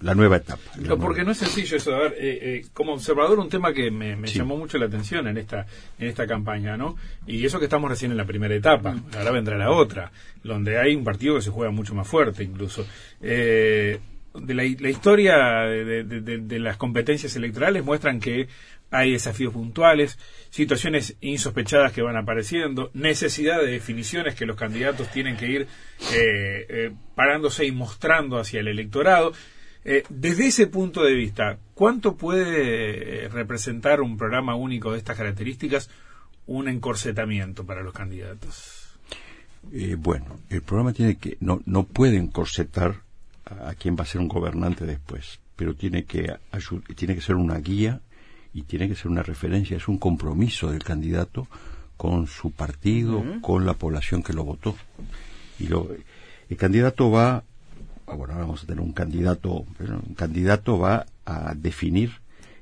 la 0.00 0.14
nueva 0.14 0.36
etapa. 0.36 0.62
no, 0.78 0.98
porque 0.98 1.24
no 1.24 1.32
es 1.32 1.38
sencillo 1.38 1.76
eso. 1.76 1.94
A 1.94 1.98
ver, 1.98 2.14
eh, 2.18 2.38
eh, 2.42 2.66
como 2.72 2.94
observador, 2.94 3.38
un 3.38 3.48
tema 3.48 3.72
que 3.72 3.90
me, 3.90 4.16
llamó 4.26 4.56
mucho 4.56 4.78
la 4.78 4.86
atención 4.86 5.26
en 5.28 5.38
esta 5.38 5.66
en 5.98 6.08
esta 6.08 6.26
campaña, 6.26 6.76
¿no? 6.76 6.96
Y 7.26 7.44
eso 7.44 7.58
que 7.58 7.66
estamos 7.66 7.90
recién 7.90 8.10
en 8.10 8.16
la 8.16 8.24
primera 8.24 8.54
etapa. 8.54 8.96
Ahora 9.16 9.30
vendrá 9.30 9.56
la 9.56 9.70
otra, 9.70 10.10
donde 10.42 10.78
hay 10.78 10.94
un 10.94 11.04
partido 11.04 11.36
que 11.36 11.42
se 11.42 11.50
juega 11.50 11.70
mucho 11.70 11.94
más 11.94 12.08
fuerte, 12.08 12.42
incluso. 12.44 12.86
Eh, 13.20 13.98
de 14.34 14.54
la, 14.54 14.64
historia 14.64 15.36
de, 15.64 16.58
las 16.60 16.76
competencias 16.76 17.34
electorales 17.34 17.84
muestran 17.84 18.20
que 18.20 18.46
hay 18.90 19.12
desafíos 19.12 19.52
puntuales, 19.52 20.18
situaciones 20.50 21.16
insospechadas 21.20 21.92
que 21.92 22.02
van 22.02 22.16
apareciendo, 22.16 22.90
necesidad 22.94 23.60
de 23.60 23.66
definiciones 23.66 24.34
que 24.36 24.46
los 24.46 24.56
candidatos 24.56 25.10
tienen 25.10 25.36
que 25.36 25.46
ir 25.46 25.66
parándose 27.16 27.64
y 27.66 27.72
mostrando 27.72 28.38
hacia 28.38 28.60
el 28.60 28.68
electorado. 28.68 29.32
Eh, 29.90 30.04
desde 30.10 30.48
ese 30.48 30.66
punto 30.66 31.02
de 31.02 31.14
vista, 31.14 31.58
¿cuánto 31.72 32.14
puede 32.14 33.24
eh, 33.24 33.28
representar 33.30 34.02
un 34.02 34.18
programa 34.18 34.54
único 34.54 34.92
de 34.92 34.98
estas 34.98 35.16
características 35.16 35.88
un 36.46 36.68
encorsetamiento 36.68 37.64
para 37.64 37.80
los 37.80 37.94
candidatos? 37.94 38.98
Eh, 39.72 39.96
bueno, 39.98 40.40
el 40.50 40.60
programa 40.60 40.92
tiene 40.92 41.16
que 41.16 41.38
no 41.40 41.62
no 41.64 41.84
puede 41.84 42.18
encorsetar 42.18 42.96
a, 43.46 43.72
quien 43.76 43.96
va 43.96 44.02
a 44.02 44.06
ser 44.06 44.20
un 44.20 44.28
gobernante 44.28 44.84
después, 44.84 45.40
pero 45.56 45.74
tiene 45.74 46.04
que 46.04 46.36
tiene 46.94 47.14
que 47.14 47.22
ser 47.22 47.36
una 47.36 47.56
guía 47.56 48.02
y 48.52 48.64
tiene 48.64 48.88
que 48.88 48.94
ser 48.94 49.06
una 49.10 49.22
referencia, 49.22 49.78
es 49.78 49.88
un 49.88 49.96
compromiso 49.96 50.70
del 50.70 50.84
candidato 50.84 51.48
con 51.96 52.26
su 52.26 52.50
partido, 52.50 53.24
con 53.40 53.64
la 53.64 53.72
población 53.72 54.22
que 54.22 54.34
lo 54.34 54.44
votó. 54.44 54.76
Y 55.58 55.68
lo, 55.68 55.88
el 56.50 56.56
candidato 56.58 57.10
va 57.10 57.42
bueno, 58.16 58.34
ahora 58.34 58.46
vamos 58.46 58.64
a 58.64 58.66
tener 58.66 58.82
un 58.82 58.92
candidato, 58.92 59.66
un 59.78 60.14
candidato 60.14 60.78
va 60.78 61.06
a 61.24 61.54
definir 61.54 62.12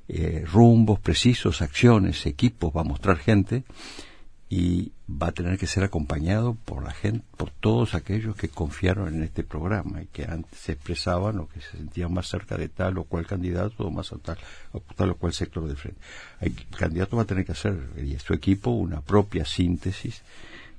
eh, 0.09 0.45
rumbos 0.47 1.01
precisos, 1.01 1.63
acciones, 1.63 2.27
equipos, 2.27 2.73
va 2.75 2.83
a 2.83 2.85
mostrar 2.85 3.17
gente 3.19 3.65
y 4.49 4.93
va 5.09 5.29
a 5.29 5.33
tener 5.33 5.59
que 5.59 5.67
ser 5.67 5.83
acompañado 5.83 6.55
por 6.65 6.85
la 6.85 6.93
gente, 6.93 7.25
por 7.37 7.51
todos 7.51 7.95
aquellos 7.95 8.37
que 8.37 8.49
confiaron 8.49 9.15
en 9.15 9.25
este 9.25 9.43
programa 9.43 10.03
y 10.03 10.07
que 10.07 10.25
antes 10.25 10.59
se 10.59 10.73
expresaban 10.73 11.39
o 11.39 11.49
que 11.49 11.61
se 11.61 11.77
sentían 11.77 12.13
más 12.13 12.29
cerca 12.29 12.57
de 12.57 12.69
tal 12.69 12.99
o 12.99 13.05
cual 13.05 13.27
candidato 13.27 13.85
o 13.85 13.91
más 13.91 14.13
a 14.13 14.19
tal 14.19 14.39
o 14.73 14.81
tal 14.95 15.11
o 15.11 15.17
cual 15.17 15.33
sector 15.33 15.67
de 15.67 15.75
frente. 15.75 16.01
El 16.41 16.55
candidato 16.77 17.17
va 17.17 17.23
a 17.23 17.27
tener 17.27 17.45
que 17.45 17.53
hacer 17.53 17.77
y 17.97 18.17
su 18.19 18.35
equipo 18.35 18.71
una 18.71 19.01
propia 19.01 19.45
síntesis 19.45 20.23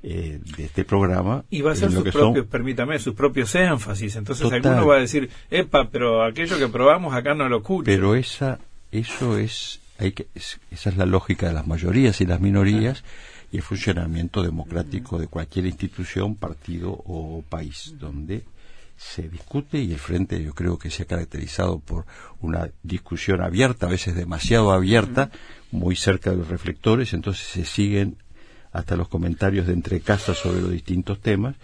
eh, 0.10 0.40
de 0.56 0.64
este 0.64 0.86
programa. 0.86 1.44
Y 1.50 1.62
va 1.62 1.74
a 1.74 1.76
ser 1.76 1.92
sus 1.92 2.10
propios, 2.10 2.46
permítame, 2.46 2.98
sus 2.98 3.14
propios 3.14 3.54
énfasis. 3.56 4.16
Entonces 4.16 4.50
alguno 4.50 4.88
va 4.88 4.96
a 4.96 5.00
decir, 5.02 5.30
epa, 5.52 5.90
pero 5.90 6.24
aquello 6.24 6.58
que 6.58 6.70
probamos 6.70 7.14
acá 7.14 7.34
no 7.34 7.50
lo 7.50 7.58
escucha. 7.58 7.88
Pero 7.88 8.16
esa, 8.16 8.58
eso 8.90 9.38
es, 9.38 9.82
hay 10.00 10.14
que, 10.14 10.28
esa 10.34 10.90
es 10.90 10.96
la 10.96 11.06
lógica 11.06 11.48
de 11.48 11.54
las 11.54 11.68
mayorías 11.68 12.22
y 12.22 12.26
las 12.26 12.40
minorías 12.40 13.04
y 13.52 13.58
el 13.58 13.64
funcionamiento 13.64 14.44
democrático 14.44 15.20
de 15.20 15.28
cualquier 15.28 15.66
institución, 15.66 16.36
partido 16.36 16.92
o 16.92 17.44
país, 17.50 17.94
donde 18.00 18.46
se 18.96 19.28
discute 19.28 19.78
y 19.80 19.92
el 19.92 20.00
frente 20.00 20.42
yo 20.42 20.54
creo 20.54 20.80
que 20.80 20.90
se 20.90 21.04
ha 21.04 21.06
caracterizado 21.06 21.80
por 21.80 22.06
una 22.40 22.70
discusión 22.82 23.42
abierta, 23.42 23.88
a 23.88 23.90
veces 23.90 24.16
demasiado 24.16 24.72
abierta, 24.72 25.32
muy 25.70 25.98
cerca 25.98 26.32
de 26.32 26.38
los 26.38 26.48
reflectores, 26.48 27.14
entonces 27.14 27.46
se 27.46 27.66
siguen 27.66 28.16
hasta 28.77 28.96
los 28.96 29.07
comentarios 29.07 29.65
de 29.65 29.74
entre 29.74 30.01
casas 30.01 30.38
sobre 30.38 30.62
los 30.62 30.72
distintos 30.72 31.19
temas, 31.19 31.55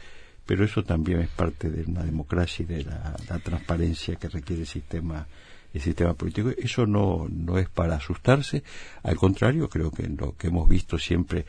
pero 0.48 0.66
eso 0.66 0.84
también 0.84 1.22
es 1.22 1.30
parte 1.30 1.70
de 1.70 1.84
una 1.84 2.04
democracia 2.04 2.64
y 2.64 2.66
de 2.66 2.84
la, 2.86 3.16
transparencia 3.44 4.16
que 4.16 4.30
requiere 4.30 4.64
el 4.64 4.68
sistema 4.68 5.28
el 5.74 5.82
sistema 5.82 6.14
político. 6.14 6.50
Eso 6.56 6.86
no, 6.86 7.28
no 7.30 7.58
es 7.58 7.68
para 7.68 7.96
asustarse, 7.96 8.64
al 9.02 9.16
contrario, 9.16 9.70
creo 9.70 9.90
que 9.90 10.08
lo 10.08 10.36
que 10.38 10.48
hemos 10.48 10.70
visto 10.70 11.00
siempre, 11.00 11.46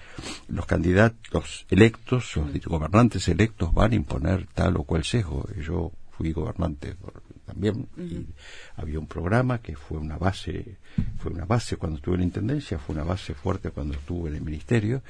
los 0.49 0.65
candidatos 0.65 1.67
electos, 1.69 2.37
los 2.37 2.65
gobernantes 2.65 3.29
electos 3.29 3.75
van 3.75 3.93
a 3.93 3.97
imponer 3.97 4.47
tal 4.55 4.77
o 4.79 4.85
cual 4.85 5.05
sesgo. 5.05 5.47
Yo 5.61 5.93
fui 6.11 6.33
gobernante 6.33 6.97
también 7.45 7.87
y 7.99 8.27
había 8.77 8.99
un 8.99 9.07
programa 9.07 9.59
que 9.59 9.77
fue 9.77 9.99
una 9.99 10.17
base, 10.17 10.79
fue 11.19 11.33
una 11.33 11.45
base 11.45 11.77
cuando 11.77 11.97
estuve 11.97 12.15
en 12.15 12.21
la 12.21 12.27
intendencia, 12.27 12.79
fue 12.79 12.95
una 12.95 13.05
base 13.05 13.35
fuerte 13.35 13.73
cuando 13.73 13.95
estuve 13.95 14.31
en 14.31 14.37
el 14.37 14.43
ministerio 14.43 15.03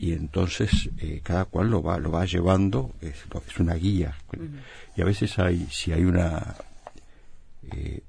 y 0.00 0.14
entonces 0.14 0.88
eh, 0.98 1.20
cada 1.22 1.44
cual 1.44 1.68
lo 1.68 1.82
va 1.82 1.98
lo 1.98 2.10
va 2.10 2.24
llevando 2.24 2.94
es, 3.02 3.16
es 3.46 3.58
una 3.58 3.74
guía. 3.74 4.16
Y 4.96 5.02
a 5.02 5.04
veces 5.04 5.38
hay 5.38 5.68
si 5.70 5.92
hay 5.92 6.04
una 6.04 6.56
eh, 7.70 8.00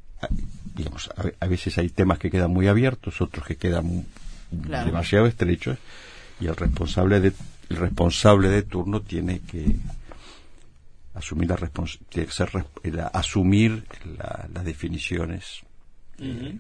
digamos 0.74 1.10
a, 1.38 1.48
veces 1.48 1.78
hay 1.78 1.90
temas 1.90 2.18
que 2.18 2.32
quedan 2.32 2.52
muy 2.52 2.68
abiertos 2.68 3.20
otros 3.20 3.46
que 3.46 3.58
quedan 3.58 4.06
demasiado 4.52 5.26
estrechos 5.26 5.80
y 6.40 6.48
el 6.48 6.56
responsable 6.56 7.20
de 7.20 7.34
el 7.68 7.76
responsable 7.76 8.48
de 8.48 8.64
turno 8.64 9.02
tiene 9.02 9.42
que 9.42 9.76
asumir 11.14 11.50
la 11.50 11.58
asumir 13.08 13.84
las 14.16 14.64
definiciones 14.64 15.60
eh, 16.20 16.58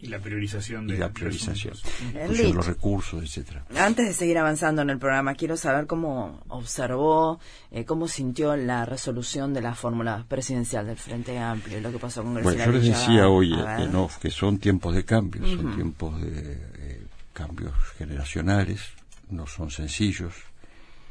y 0.00 0.06
la 0.06 0.20
priorización 0.20 0.86
de, 0.86 0.96
la 0.96 1.10
priorización, 1.10 1.74
de 2.12 2.52
los 2.52 2.66
recursos, 2.66 3.22
etcétera. 3.22 3.64
Antes 3.76 4.06
de 4.06 4.14
seguir 4.14 4.38
avanzando 4.38 4.82
en 4.82 4.90
el 4.90 4.98
programa, 4.98 5.34
quiero 5.34 5.56
saber 5.56 5.86
cómo 5.86 6.40
observó, 6.48 7.40
eh, 7.72 7.84
cómo 7.84 8.06
sintió 8.06 8.56
la 8.56 8.84
resolución 8.84 9.52
de 9.52 9.60
la 9.60 9.74
fórmula 9.74 10.24
presidencial 10.28 10.86
del 10.86 10.96
Frente 10.96 11.38
Amplio, 11.38 11.80
lo 11.80 11.90
que 11.90 11.98
pasó 11.98 12.22
con 12.22 12.34
Bueno, 12.34 12.64
yo 12.64 12.72
les 12.72 12.84
decía 12.84 13.28
hoy 13.28 13.50
que, 13.50 13.88
no, 13.88 14.08
que 14.20 14.30
son 14.30 14.58
tiempos 14.58 14.94
de 14.94 15.04
cambio, 15.04 15.44
son 15.46 15.74
tiempos 15.74 16.20
de 16.22 16.52
eh, 16.78 17.06
cambios 17.32 17.74
generacionales, 17.96 18.82
no 19.30 19.46
son 19.46 19.70
sencillos 19.70 20.34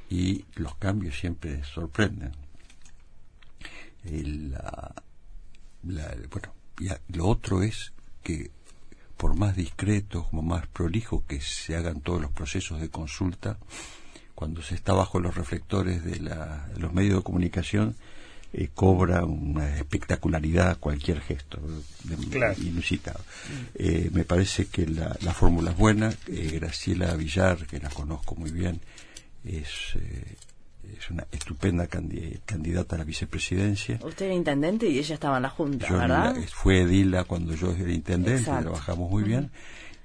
y 0.09 0.45
los 0.55 0.75
cambios 0.75 1.19
siempre 1.19 1.61
sorprenden. 1.65 2.31
la, 4.03 4.93
bueno, 5.83 6.53
y 6.79 7.17
lo 7.17 7.27
otro 7.27 7.61
es 7.61 7.91
que 8.23 8.51
por 9.17 9.35
más 9.35 9.55
discretos, 9.55 10.27
como 10.27 10.43
más 10.43 10.67
prolijos 10.67 11.23
que 11.27 11.41
se 11.41 11.75
hagan 11.75 12.01
todos 12.01 12.21
los 12.21 12.31
procesos 12.31 12.79
de 12.79 12.89
consulta, 12.89 13.57
cuando 14.35 14.61
se 14.61 14.75
está 14.75 14.93
bajo 14.93 15.19
los 15.19 15.35
reflectores 15.35 16.03
de, 16.03 16.19
los 16.77 16.93
medios 16.93 17.17
de 17.17 17.23
comunicación, 17.23 17.95
eh, 18.53 18.69
cobra 18.73 19.25
una 19.25 19.77
espectacularidad 19.77 20.77
cualquier 20.79 21.21
gesto 21.21 21.59
inusitado. 22.59 23.19
Eh, 23.75 24.09
me 24.13 24.23
parece 24.23 24.67
que 24.67 24.87
la, 24.87 25.33
fórmula 25.33 25.71
es 25.71 25.77
buena. 25.77 26.13
Eh, 26.27 26.51
Graciela 26.59 27.13
Villar, 27.15 27.65
que 27.65 27.79
la 27.79 27.89
conozco 27.89 28.35
muy 28.35 28.51
bien, 28.51 28.79
es 29.43 29.97
es 30.97 31.09
una 31.09 31.25
estupenda 31.31 31.87
candidata 31.87 32.95
a 32.95 32.99
la 32.99 33.03
vicepresidencia. 33.05 33.99
Usted 34.03 34.25
era 34.25 34.35
intendente 34.35 34.87
y 34.87 34.99
ella 34.99 35.15
estaba 35.15 35.37
en 35.37 35.43
la 35.43 35.49
Junta, 35.49 35.91
¿verdad? 35.91 36.35
fue 36.53 36.81
Edila 36.81 37.23
cuando 37.23 37.53
yo 37.55 37.71
era 37.71 37.91
intendente, 37.91 38.43
trabajamos 38.43 39.09
muy 39.09 39.23
bien. 39.23 39.51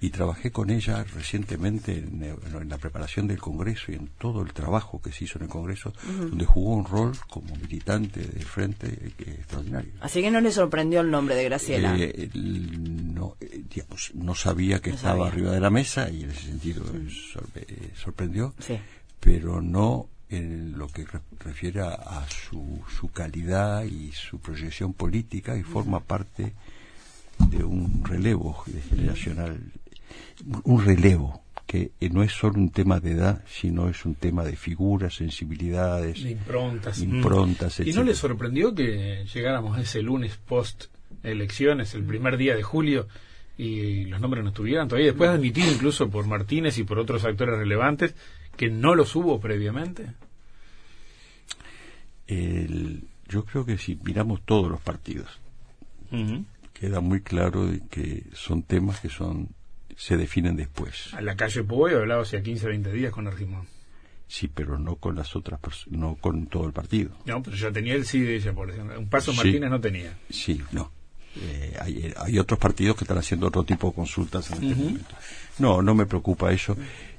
Y 0.00 0.10
trabajé 0.10 0.50
con 0.50 0.70
ella 0.70 1.04
recientemente 1.04 1.92
en, 1.92 2.68
la 2.68 2.76
preparación 2.76 3.28
del 3.28 3.38
Congreso 3.38 3.92
y 3.92 3.94
en 3.94 4.08
todo 4.18 4.42
el 4.42 4.52
trabajo 4.52 5.00
que 5.00 5.12
se 5.12 5.22
hizo 5.22 5.38
en 5.38 5.44
el 5.44 5.48
Congreso, 5.48 5.92
donde 6.04 6.44
jugó 6.44 6.74
un 6.74 6.84
rol 6.84 7.12
como 7.28 7.54
militante 7.54 8.20
del 8.20 8.44
Frente 8.44 8.88
eh, 8.88 9.12
extraordinario. 9.38 9.92
Así 10.00 10.20
que 10.20 10.32
no 10.32 10.40
le 10.40 10.50
sorprendió 10.50 11.02
el 11.02 11.10
nombre 11.12 11.36
de 11.36 11.44
Graciela. 11.44 11.94
Eh, 11.96 12.30
no, 12.34 13.36
eh, 13.40 13.62
digamos, 13.72 14.10
no 14.14 14.34
sabía 14.34 14.80
que 14.80 14.90
estaba 14.90 15.28
arriba 15.28 15.52
de 15.52 15.60
la 15.60 15.70
mesa 15.70 16.10
y 16.10 16.24
en 16.24 16.30
ese 16.32 16.46
sentido 16.46 16.82
sorprendió, 17.94 18.56
pero 19.20 19.62
no 19.62 20.08
en 20.32 20.78
lo 20.78 20.88
que 20.88 21.06
refiere 21.40 21.80
a, 21.80 22.26
su, 22.28 22.80
su, 22.98 23.08
calidad 23.08 23.84
y 23.84 24.12
su 24.12 24.38
proyección 24.38 24.94
política 24.94 25.56
y 25.56 25.62
forma 25.62 26.00
parte 26.00 26.54
de 27.50 27.64
un 27.64 28.04
relevo 28.04 28.64
generacional, 28.90 29.60
un 30.64 30.84
relevo 30.84 31.42
que 31.66 31.92
no 32.10 32.22
es 32.22 32.32
solo 32.32 32.58
un 32.58 32.70
tema 32.70 33.00
de 33.00 33.12
edad, 33.12 33.44
sino 33.46 33.88
es 33.88 34.04
un 34.04 34.14
tema 34.14 34.44
de 34.44 34.56
figuras, 34.56 35.14
sensibilidades, 35.14 36.18
improntas. 36.20 36.98
improntas 37.00 37.80
¿Y 37.80 37.92
no 37.92 38.02
le 38.02 38.14
sorprendió 38.14 38.74
que 38.74 39.24
llegáramos 39.32 39.78
a 39.78 39.80
ese 39.80 40.02
lunes 40.02 40.36
post 40.36 40.86
elecciones 41.22 41.94
el 41.94 42.04
primer 42.04 42.36
día 42.36 42.54
de 42.56 42.62
julio 42.62 43.06
y 43.56 44.06
los 44.06 44.20
nombres 44.20 44.42
no 44.42 44.50
estuvieran 44.50 44.88
todavía. 44.88 45.10
Después 45.10 45.30
admitido 45.30 45.70
incluso 45.70 46.08
por 46.10 46.26
Martínez 46.26 46.78
y 46.78 46.84
por 46.84 46.98
otros 46.98 47.24
actores 47.24 47.58
relevantes 47.58 48.14
que 48.56 48.70
no 48.70 48.94
los 48.94 49.14
hubo 49.16 49.40
previamente. 49.40 50.06
yo 52.28 53.44
creo 53.44 53.64
que 53.64 53.78
si 53.78 53.96
miramos 53.96 54.42
todos 54.42 54.70
los 54.70 54.80
partidos, 54.80 55.40
queda 56.72 57.00
muy 57.00 57.20
claro 57.20 57.66
de 57.66 57.80
que 57.88 58.24
son 58.32 58.62
temas 58.62 59.00
que 59.00 59.08
son 59.08 59.48
se 59.96 60.16
definen 60.16 60.56
después. 60.56 61.12
A 61.14 61.20
la 61.20 61.36
calle 61.36 61.62
Pueblo 61.62 62.00
hablado 62.00 62.22
hace 62.22 62.42
15, 62.42 62.66
20 62.66 62.92
días 62.92 63.12
con 63.12 63.26
Argimón. 63.26 63.66
Sí, 64.26 64.48
pero 64.48 64.78
no 64.78 64.96
con 64.96 65.14
las 65.14 65.36
otras 65.36 65.60
no 65.90 66.16
con 66.16 66.46
todo 66.46 66.66
el 66.66 66.72
partido. 66.72 67.10
No, 67.26 67.42
pero 67.42 67.56
ya 67.56 67.70
tenía 67.70 67.94
el 67.94 68.06
sí 68.06 68.20
de 68.20 68.36
ella, 68.36 68.54
por 68.54 68.70
ejemplo. 68.70 68.98
Un 68.98 69.08
paso 69.08 69.32
Martínez 69.34 69.70
no 69.70 69.80
tenía. 69.80 70.16
Sí, 70.30 70.60
no. 70.72 70.90
Eh, 71.36 71.76
hay, 71.80 72.12
hay, 72.16 72.38
otros 72.38 72.58
partidos 72.58 72.96
que 72.96 73.04
están 73.04 73.18
haciendo 73.18 73.48
otro 73.48 73.62
tipo 73.62 73.88
de 73.88 73.94
consultas 73.94 74.50
en 74.50 74.64
este 74.64 74.74
momento. 74.74 75.14
No, 75.58 75.82
no 75.82 75.94
me 75.94 76.06
preocupa 76.06 76.50
eso. 76.50 76.76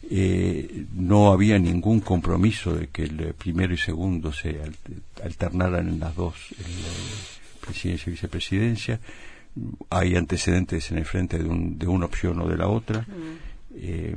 Eh, 0.09 0.85
no 0.93 1.31
había 1.31 1.57
ningún 1.57 2.01
compromiso 2.01 2.75
de 2.75 2.87
que 2.87 3.03
el 3.03 3.33
primero 3.35 3.73
y 3.73 3.77
segundo 3.77 4.33
se 4.33 4.59
alternaran 5.23 5.87
en 5.87 5.99
las 5.99 6.15
dos, 6.15 6.35
en 6.51 7.65
presidencia 7.65 8.09
y 8.09 8.11
vicepresidencia. 8.11 8.99
Hay 9.89 10.15
antecedentes 10.15 10.91
en 10.91 10.97
el 10.97 11.05
frente 11.05 11.37
de, 11.37 11.45
un, 11.45 11.77
de 11.79 11.87
una 11.87 12.05
opción 12.05 12.39
o 12.41 12.47
de 12.47 12.57
la 12.57 12.67
otra. 12.67 13.05
Eh, 13.75 14.15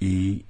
y 0.00 0.44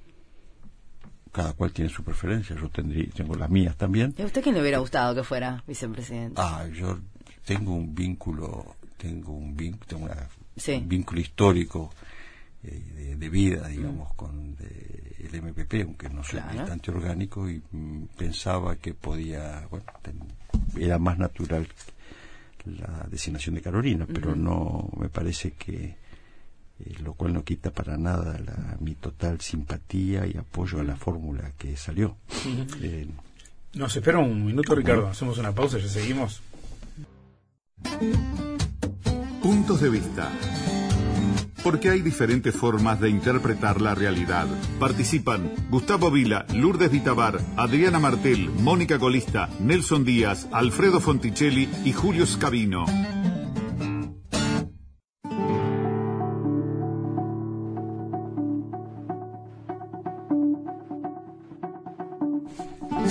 cada 1.31 1.53
cual 1.53 1.71
tiene 1.71 1.91
su 1.91 2.03
preferencia, 2.03 2.55
yo 2.55 2.69
tendría, 2.69 3.09
tengo 3.09 3.35
las 3.35 3.49
mías 3.49 3.75
también. 3.75 4.15
¿Y 4.17 4.21
a 4.21 4.25
usted 4.25 4.41
quién 4.41 4.55
le 4.55 4.61
hubiera 4.61 4.79
gustado 4.79 5.13
que 5.13 5.23
fuera 5.23 5.63
vicepresidente? 5.67 6.41
Ah, 6.41 6.65
yo 6.73 6.97
tengo 7.45 7.73
un 7.75 7.93
vínculo, 7.93 8.75
tengo 8.97 9.33
un, 9.33 9.55
vínculo, 9.55 9.99
un 9.99 10.87
vínculo 10.87 11.19
histórico 11.19 11.91
eh, 12.67 13.15
de, 13.17 13.29
vida, 13.29 13.67
digamos, 13.67 14.13
con 14.15 14.55
el 14.59 15.41
MPP, 15.41 15.83
aunque 15.83 16.09
no 16.09 16.23
soy 16.23 16.41
militante 16.51 16.91
orgánico, 16.91 17.49
y 17.49 17.61
mm, 17.71 18.05
pensaba 18.17 18.75
que 18.75 18.93
podía, 18.93 19.67
bueno, 19.69 19.85
era 20.77 20.99
más 20.99 21.17
natural 21.17 21.67
la 22.65 23.05
designación 23.09 23.55
de 23.55 23.61
Carolina, 23.61 24.07
pero 24.11 24.35
no 24.35 24.89
me 24.97 25.09
parece 25.09 25.51
que 25.51 25.97
eh, 26.79 26.93
lo 27.01 27.13
cual 27.13 27.33
no 27.33 27.43
quita 27.43 27.71
para 27.71 27.97
nada 27.97 28.37
la, 28.39 28.77
mi 28.79 28.95
total 28.95 29.39
simpatía 29.39 30.25
y 30.27 30.37
apoyo 30.37 30.79
a 30.79 30.83
la 30.83 30.95
fórmula 30.95 31.51
que 31.57 31.77
salió. 31.77 32.17
Eh, 32.81 33.07
Nos 33.73 33.95
espera 33.95 34.19
un 34.19 34.45
minuto, 34.45 34.75
Ricardo. 34.75 35.07
Hacemos 35.07 35.37
una 35.37 35.53
pausa 35.53 35.77
y 35.77 35.81
ya 35.81 35.87
seguimos. 35.87 36.41
Puntos 39.41 39.81
de 39.81 39.89
vista. 39.89 40.31
Porque 41.65 41.89
hay 41.89 42.01
diferentes 42.01 42.55
formas 42.55 42.99
de 43.01 43.09
interpretar 43.09 43.81
la 43.81 43.95
realidad. 43.95 44.45
Participan 44.79 45.51
Gustavo 45.71 46.11
Vila, 46.11 46.45
Lourdes 46.53 46.91
Vitabar, 46.91 47.39
Adriana 47.57 47.97
Martel, 47.97 48.51
Mónica 48.51 48.99
Colista, 48.99 49.49
Nelson 49.59 50.05
Díaz, 50.05 50.47
Alfredo 50.51 50.99
Fonticelli 50.99 51.67
y 51.83 51.91
Julio 51.91 52.27
Scavino. 52.27 52.85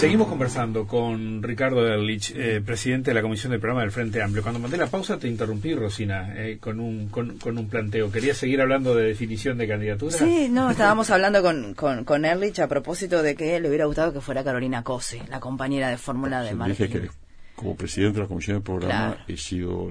Seguimos 0.05 0.29
conversando 0.29 0.87
con 0.87 1.43
Ricardo 1.43 1.89
Erlich, 1.89 2.35
eh, 2.37 2.61
presidente 2.61 3.11
de 3.11 3.15
la 3.15 3.23
Comisión 3.23 3.53
del 3.53 3.59
Programa 3.59 3.81
del 3.81 3.91
Frente 3.91 4.21
Amplio. 4.21 4.43
Cuando 4.43 4.61
mandé 4.61 4.77
la 4.77 4.87
pausa 4.87 5.19
te 5.19 5.29
interrumpí, 5.29 5.75
Rosina, 5.75 6.35
eh, 6.37 6.59
con, 6.61 6.79
un, 6.79 7.09
con, 7.09 7.39
un 7.57 7.69
planteo. 7.71 8.13
¿Querías 8.13 8.37
seguir 8.37 8.61
hablando 8.61 8.95
de 8.95 9.07
definición 9.07 9.57
de 9.57 9.67
candidatura? 9.67 10.15
Sí, 10.15 10.49
no, 10.51 10.71
estábamos 10.71 11.09
hablando 11.09 11.41
con, 11.41 11.73
con, 11.73 12.25
Erlich 12.27 12.59
a 12.59 12.69
propósito 12.69 13.23
de 13.23 13.35
que 13.35 13.59
le 13.59 13.67
hubiera 13.67 13.87
gustado 13.87 14.13
que 14.13 14.21
fuera 14.21 14.45
Carolina 14.45 14.85
Cose, 14.85 15.23
la 15.31 15.41
compañera 15.41 15.89
de 15.89 15.97
fórmula 15.97 16.43
de 16.43 16.55
Martín. 16.55 16.87
Dije 16.87 17.01
que 17.01 17.09
como 17.57 17.75
presidente 17.75 18.17
de 18.17 18.25
la 18.25 18.29
Comisión 18.29 18.57
del 18.57 18.63
Programa 18.63 19.25
he 19.27 19.39
sido... 19.39 19.91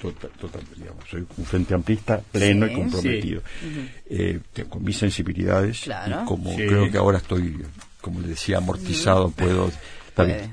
Total, 0.00 0.30
total, 0.40 0.62
digamos, 0.76 1.04
soy 1.10 1.26
un 1.36 1.44
frente 1.44 1.74
amplista 1.74 2.20
pleno 2.20 2.66
y 2.66 2.74
comprometido. 2.74 3.42
Eh, 4.08 4.40
con 4.68 4.82
mis 4.82 4.96
sensibilidades 4.96 5.86
y 5.86 6.24
como 6.24 6.54
creo 6.56 6.90
que 6.90 6.98
ahora 6.98 7.18
estoy 7.18 7.62
como 8.04 8.20
le 8.20 8.28
decía, 8.28 8.58
amortizado, 8.58 9.30
puedo, 9.30 9.72
eh, 10.18 10.50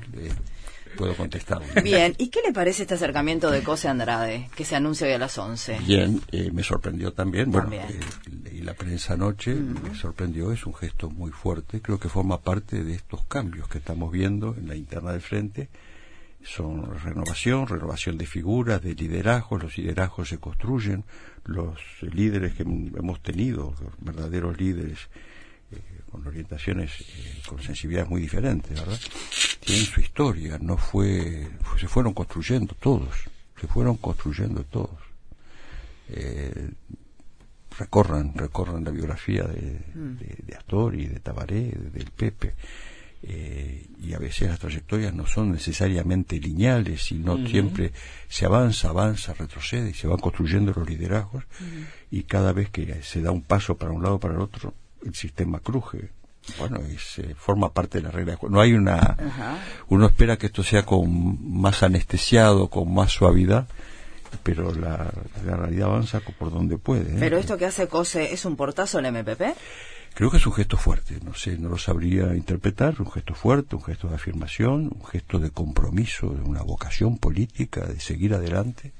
puedo 0.96 1.14
contestar. 1.14 1.60
Bien, 1.84 2.14
¿y 2.16 2.28
qué 2.28 2.40
le 2.42 2.50
parece 2.50 2.84
este 2.84 2.94
acercamiento 2.94 3.50
de 3.50 3.62
Cose 3.62 3.88
Andrade, 3.88 4.48
que 4.56 4.64
se 4.64 4.74
anuncia 4.74 5.06
hoy 5.06 5.12
a 5.12 5.18
las 5.18 5.36
11? 5.36 5.80
Bien, 5.86 6.18
eh, 6.32 6.50
me 6.50 6.62
sorprendió 6.62 7.12
también. 7.12 7.50
Bueno, 7.50 7.70
eh, 7.74 8.00
leí 8.42 8.62
la 8.62 8.72
prensa 8.72 9.12
anoche, 9.12 9.54
me 9.54 9.94
sorprendió, 9.94 10.50
es 10.50 10.64
un 10.64 10.74
gesto 10.74 11.10
muy 11.10 11.30
fuerte, 11.30 11.82
creo 11.82 11.98
que 11.98 12.08
forma 12.08 12.40
parte 12.40 12.84
de 12.84 12.94
estos 12.94 13.22
cambios 13.26 13.68
que 13.68 13.76
estamos 13.76 14.10
viendo 14.10 14.54
en 14.56 14.66
la 14.66 14.74
interna 14.74 15.12
del 15.12 15.20
frente. 15.20 15.68
Son 16.42 16.98
renovación, 17.04 17.68
renovación 17.68 18.16
de 18.16 18.24
figuras, 18.24 18.80
de 18.80 18.94
liderazgos, 18.94 19.62
los 19.62 19.76
liderazgos 19.76 20.30
se 20.30 20.38
construyen, 20.38 21.04
los 21.44 21.78
líderes 22.00 22.54
que 22.54 22.62
hemos 22.62 23.20
tenido, 23.20 23.74
los 23.78 23.92
verdaderos 24.00 24.58
líderes, 24.58 25.10
con 26.12 26.26
orientaciones, 26.26 27.00
eh, 27.00 27.42
con 27.48 27.60
sensibilidades 27.62 28.10
muy 28.10 28.20
diferentes, 28.20 28.78
¿verdad? 28.78 29.00
Tienen 29.60 29.86
su 29.86 30.00
historia, 30.00 30.58
no 30.60 30.76
fue, 30.76 31.48
se 31.80 31.88
fueron 31.88 32.12
construyendo 32.12 32.74
todos, 32.74 33.16
se 33.58 33.66
fueron 33.66 33.96
construyendo 33.96 34.62
todos. 34.64 35.00
Eh, 36.10 36.70
recorran, 37.78 38.34
recorran 38.34 38.84
la 38.84 38.90
biografía 38.90 39.44
de, 39.44 39.80
mm. 39.94 40.16
de, 40.46 40.54
Astori, 40.54 41.06
de 41.06 41.20
Tabaré, 41.20 41.72
del 41.92 42.10
Pepe. 42.10 42.54
Eh, 43.24 43.86
y 44.02 44.14
a 44.14 44.18
veces 44.18 44.48
las 44.48 44.58
trayectorias 44.58 45.14
no 45.14 45.26
son 45.26 45.52
necesariamente 45.52 46.38
lineales, 46.40 47.04
sino 47.04 47.46
siempre 47.46 47.92
se 48.28 48.44
avanza, 48.44 48.88
avanza, 48.88 49.32
retrocede 49.32 49.90
y 49.90 49.94
se 49.94 50.08
van 50.08 50.18
construyendo 50.18 50.72
los 50.74 50.88
liderazgos 50.90 51.44
y 52.10 52.24
cada 52.24 52.52
vez 52.52 52.68
que 52.70 53.00
se 53.04 53.22
da 53.22 53.30
un 53.30 53.42
paso 53.42 53.76
para 53.76 53.92
un 53.92 54.02
lado 54.02 54.18
para 54.18 54.34
el 54.34 54.40
otro, 54.40 54.74
el 55.04 55.14
sistema 55.14 55.60
cruje. 55.60 56.10
Bueno, 56.58 56.80
y 56.92 56.98
se 56.98 57.34
forma 57.34 57.72
parte 57.72 57.98
de 57.98 58.04
la 58.04 58.10
regla. 58.10 58.36
No 58.48 58.60
hay 58.60 58.72
una. 58.72 59.16
Uno 59.88 60.06
espera 60.06 60.36
que 60.36 60.46
esto 60.46 60.62
sea 60.62 60.84
con 60.84 61.60
más 61.60 61.82
anestesiado, 61.82 62.68
con 62.68 62.92
más 62.92 63.12
suavidad, 63.12 63.68
pero 64.42 64.74
la, 64.74 65.12
realidad 65.44 65.90
avanza 65.90 66.20
por 66.20 66.50
donde 66.50 66.78
puede. 66.78 67.14
¿eh? 67.14 67.16
Pero 67.20 67.38
esto 67.38 67.56
que 67.56 67.66
hace 67.66 67.86
COSE 67.86 68.32
es 68.32 68.44
un 68.44 68.56
portazo 68.56 68.98
al 68.98 69.12
MPP. 69.12 69.42
Creo 70.14 70.30
que 70.30 70.36
es 70.36 70.46
un 70.46 70.52
gesto 70.52 70.76
fuerte, 70.76 71.18
no 71.24 71.32
sé, 71.32 71.56
no 71.56 71.70
lo 71.70 71.78
sabría 71.78 72.34
interpretar, 72.34 73.00
un 73.00 73.10
gesto 73.10 73.34
fuerte, 73.34 73.76
un 73.76 73.82
gesto 73.82 74.08
de 74.08 74.16
afirmación, 74.16 74.90
un 74.94 75.04
gesto 75.06 75.38
de 75.38 75.50
compromiso, 75.50 76.28
de 76.28 76.42
una 76.42 76.60
vocación 76.62 77.16
política, 77.16 77.86
de 77.86 77.98
seguir 77.98 78.34
adelante. 78.34 78.92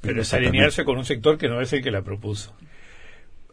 Pero 0.00 0.22
es 0.22 0.34
alinearse 0.34 0.84
con 0.84 0.98
un 0.98 1.04
sector 1.04 1.38
que 1.38 1.48
no 1.48 1.60
es 1.60 1.72
el 1.72 1.82
que 1.82 1.90
la 1.90 2.02
propuso. 2.02 2.54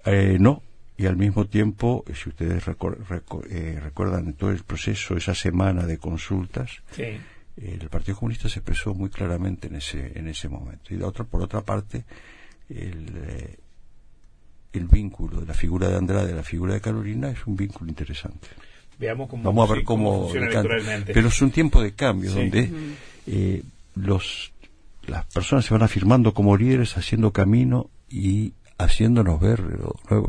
Eh, 0.06 0.38
no, 0.40 0.62
y 0.98 1.08
al 1.08 1.18
mismo 1.18 1.46
tiempo, 1.46 2.06
si 2.14 2.30
ustedes 2.30 2.64
eh, 2.68 3.80
recuerdan 3.82 4.34
todo 4.34 4.52
el 4.52 4.64
proceso, 4.64 5.18
esa 5.18 5.34
semana 5.34 5.86
de 5.86 5.98
consultas, 5.98 6.84
el 6.98 7.90
Partido 7.90 8.18
Comunista 8.18 8.48
se 8.50 8.60
expresó 8.60 8.94
muy 8.94 9.10
claramente 9.10 9.68
en 9.68 9.76
ese, 9.76 10.18
en 10.18 10.28
ese 10.28 10.48
momento. 10.48 10.94
Y 10.94 10.98
de 10.98 11.04
otra, 11.04 11.26
por 11.26 11.42
otra 11.42 11.62
parte, 11.62 12.04
el, 12.70 13.08
eh, 13.28 13.58
el 14.74 14.88
vínculo 14.88 15.42
de 15.42 15.48
la 15.48 15.54
figura 15.54 15.90
de 15.90 15.96
Andrade 15.96 16.32
y 16.32 16.36
la 16.36 16.44
figura 16.44 16.74
de 16.74 16.82
Carolina 16.82 17.30
es 17.30 17.46
un 17.48 17.56
vínculo 17.56 17.90
interesante. 17.90 18.48
Veamos 19.00 19.28
cómo, 19.30 19.44
Vamos 19.44 19.70
a 19.70 19.74
ver 19.74 19.84
cómo, 19.84 20.32
Pero 20.32 21.28
es 21.28 21.42
un 21.42 21.52
tiempo 21.52 21.82
de 21.82 21.94
cambio 21.94 22.32
donde 22.32 22.94
los 23.96 24.54
las 25.08 25.26
personas 25.26 25.66
se 25.66 25.74
van 25.74 25.84
afirmando 25.84 26.34
como 26.34 26.58
líderes, 26.58 26.98
haciendo 26.98 27.32
camino 27.32 27.90
y 28.10 28.54
haciéndonos 28.78 29.40
ver 29.40 29.62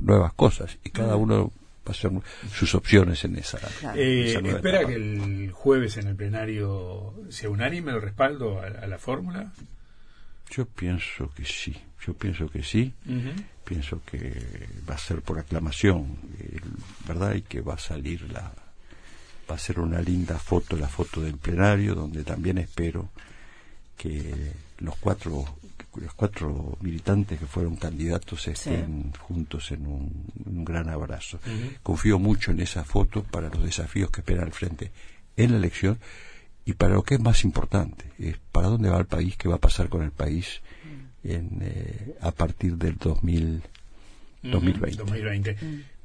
nuevas 0.02 0.32
cosas. 0.34 0.78
Y 0.84 0.90
cada 0.90 1.16
uno 1.16 1.52
va 1.86 1.88
a 1.88 1.90
hacer 1.90 2.10
sus 2.52 2.74
opciones 2.74 3.24
en 3.24 3.36
esa. 3.36 3.58
Eh, 3.94 4.40
¿Espera 4.44 4.84
que 4.86 4.94
el 4.94 5.50
jueves 5.52 5.96
en 5.96 6.08
el 6.08 6.16
plenario 6.16 7.14
sea 7.28 7.50
unánime 7.50 7.92
el 7.92 8.02
respaldo 8.02 8.60
a, 8.60 8.86
la 8.86 8.98
fórmula? 8.98 9.52
Yo 10.50 10.66
pienso 10.66 11.30
que 11.34 11.44
sí, 11.44 11.76
yo 12.06 12.14
pienso 12.14 12.48
que 12.48 12.62
sí, 12.62 12.94
pienso 13.64 14.00
que 14.04 14.68
va 14.88 14.94
a 14.94 14.98
ser 14.98 15.22
por 15.22 15.38
aclamación, 15.38 16.16
¿verdad? 17.06 17.34
Y 17.34 17.42
que 17.42 17.60
va 17.60 17.74
a 17.74 17.78
salir 17.78 18.30
la, 18.30 18.52
va 19.50 19.54
a 19.54 19.58
ser 19.58 19.80
una 19.80 20.00
linda 20.00 20.38
foto, 20.38 20.76
la 20.76 20.88
foto 20.88 21.20
del 21.20 21.36
plenario, 21.36 21.94
donde 21.94 22.22
también 22.22 22.58
espero 22.58 23.08
que 23.96 24.52
los 24.78 24.96
cuatro 24.96 25.44
los 26.00 26.14
cuatro 26.14 26.76
militantes 26.80 27.38
que 27.38 27.46
fueron 27.46 27.76
candidatos 27.76 28.48
estén 28.48 29.12
juntos 29.18 29.70
en 29.72 29.86
un, 29.86 30.64
gran 30.64 30.88
abrazo. 30.88 31.40
Confío 31.82 32.18
mucho 32.18 32.50
en 32.50 32.60
esa 32.60 32.84
foto 32.84 33.22
para 33.22 33.48
los 33.48 33.64
desafíos 33.64 34.10
que 34.10 34.20
espera 34.20 34.44
el 34.44 34.52
frente 34.52 34.90
en 35.36 35.52
la 35.52 35.58
elección 35.58 35.98
y 36.64 36.72
para 36.72 36.94
lo 36.94 37.02
que 37.02 37.14
es 37.14 37.20
más 37.20 37.44
importante, 37.44 38.06
es 38.18 38.36
para 38.50 38.68
dónde 38.68 38.90
va 38.90 38.98
el 38.98 39.06
país, 39.06 39.36
qué 39.36 39.48
va 39.48 39.56
a 39.56 39.60
pasar 39.60 39.88
con 39.88 40.02
el 40.02 40.10
país 40.10 40.60
en, 41.22 41.60
eh, 41.62 42.16
a 42.20 42.32
partir 42.32 42.76
del 42.76 42.96
2000, 42.96 43.62
2020. 44.42 44.96
2020. 44.96 45.56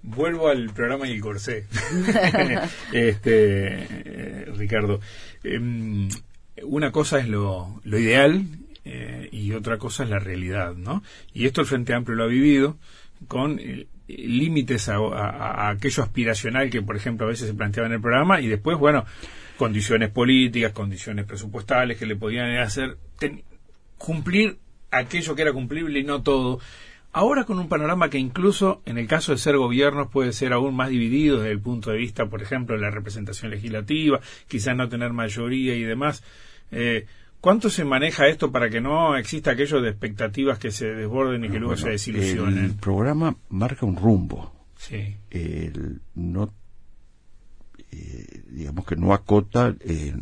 Vuelvo 0.03 0.49
al 0.49 0.69
programa 0.71 1.07
y 1.07 1.13
el 1.13 1.21
corsé. 1.21 1.65
este, 2.93 3.23
eh, 3.23 4.45
Ricardo, 4.55 4.99
em, 5.43 6.09
una 6.63 6.91
cosa 6.91 7.19
es 7.19 7.27
lo, 7.27 7.81
lo 7.83 7.97
ideal 7.97 8.45
y 9.31 9.53
otra 9.53 9.77
cosa 9.77 10.03
es 10.03 10.09
la 10.09 10.19
realidad, 10.19 10.75
¿no? 10.75 11.03
Y 11.33 11.45
esto 11.45 11.61
el 11.61 11.67
Frente 11.67 11.93
Amplio 11.93 12.17
lo 12.17 12.25
ha 12.25 12.27
vivido 12.27 12.77
con 13.27 13.59
eh, 13.59 13.87
límites 14.07 14.89
a, 14.89 15.69
aquello 15.69 16.03
aspiracional 16.03 16.69
que, 16.69 16.81
por 16.81 16.95
ejemplo, 16.95 17.25
a 17.25 17.29
veces 17.29 17.47
se 17.47 17.53
planteaba 17.53 17.87
en 17.87 17.93
el 17.93 18.01
programa 18.01 18.41
y 18.41 18.47
después, 18.47 18.77
bueno, 18.77 19.05
condiciones 19.57 20.09
políticas, 20.09 20.73
condiciones 20.73 21.25
presupuestales 21.25 21.97
que 21.97 22.05
le 22.05 22.15
podían 22.15 22.57
hacer 22.57 22.97
cumplir 23.97 24.57
aquello 24.89 25.35
que 25.35 25.41
era 25.41 25.53
cumplible 25.53 25.99
y 25.99 26.03
no 26.03 26.21
todo. 26.21 26.59
Ahora 27.13 27.43
con 27.43 27.59
un 27.59 27.67
panorama 27.67 28.09
que 28.09 28.17
incluso 28.17 28.81
en 28.85 28.97
el 28.97 29.05
caso 29.05 29.33
de 29.33 29.37
ser 29.37 29.57
gobiernos 29.57 30.09
puede 30.09 30.31
ser 30.31 30.53
aún 30.53 30.75
más 30.75 30.89
dividido 30.89 31.39
desde 31.39 31.51
el 31.51 31.59
punto 31.59 31.91
de 31.91 31.97
vista, 31.97 32.25
por 32.27 32.41
ejemplo, 32.41 32.75
de 32.75 32.81
la 32.81 32.89
representación 32.89 33.51
legislativa, 33.51 34.21
quizás 34.47 34.75
no 34.75 34.87
tener 34.87 35.11
mayoría 35.11 35.75
y 35.75 35.83
demás. 35.83 36.23
Eh, 36.71 37.05
¿Cuánto 37.41 37.71
se 37.71 37.83
maneja 37.83 38.27
esto 38.27 38.51
para 38.51 38.69
que 38.69 38.79
no 38.79 39.17
exista 39.17 39.51
aquello 39.51 39.81
de 39.81 39.89
expectativas 39.89 40.59
que 40.59 40.69
se 40.69 40.85
desborden 40.85 41.43
y 41.43 41.49
que 41.49 41.57
luego 41.57 41.75
se 41.75 41.89
desilusionen? 41.89 42.65
El 42.65 42.75
programa 42.75 43.35
marca 43.49 43.83
un 43.83 43.95
rumbo. 43.95 44.53
Sí. 44.77 45.17
no, 46.13 46.53
eh, 47.91 48.43
digamos 48.47 48.85
que 48.85 48.95
no 48.95 49.13
acota 49.13 49.75
eh, 49.79 50.13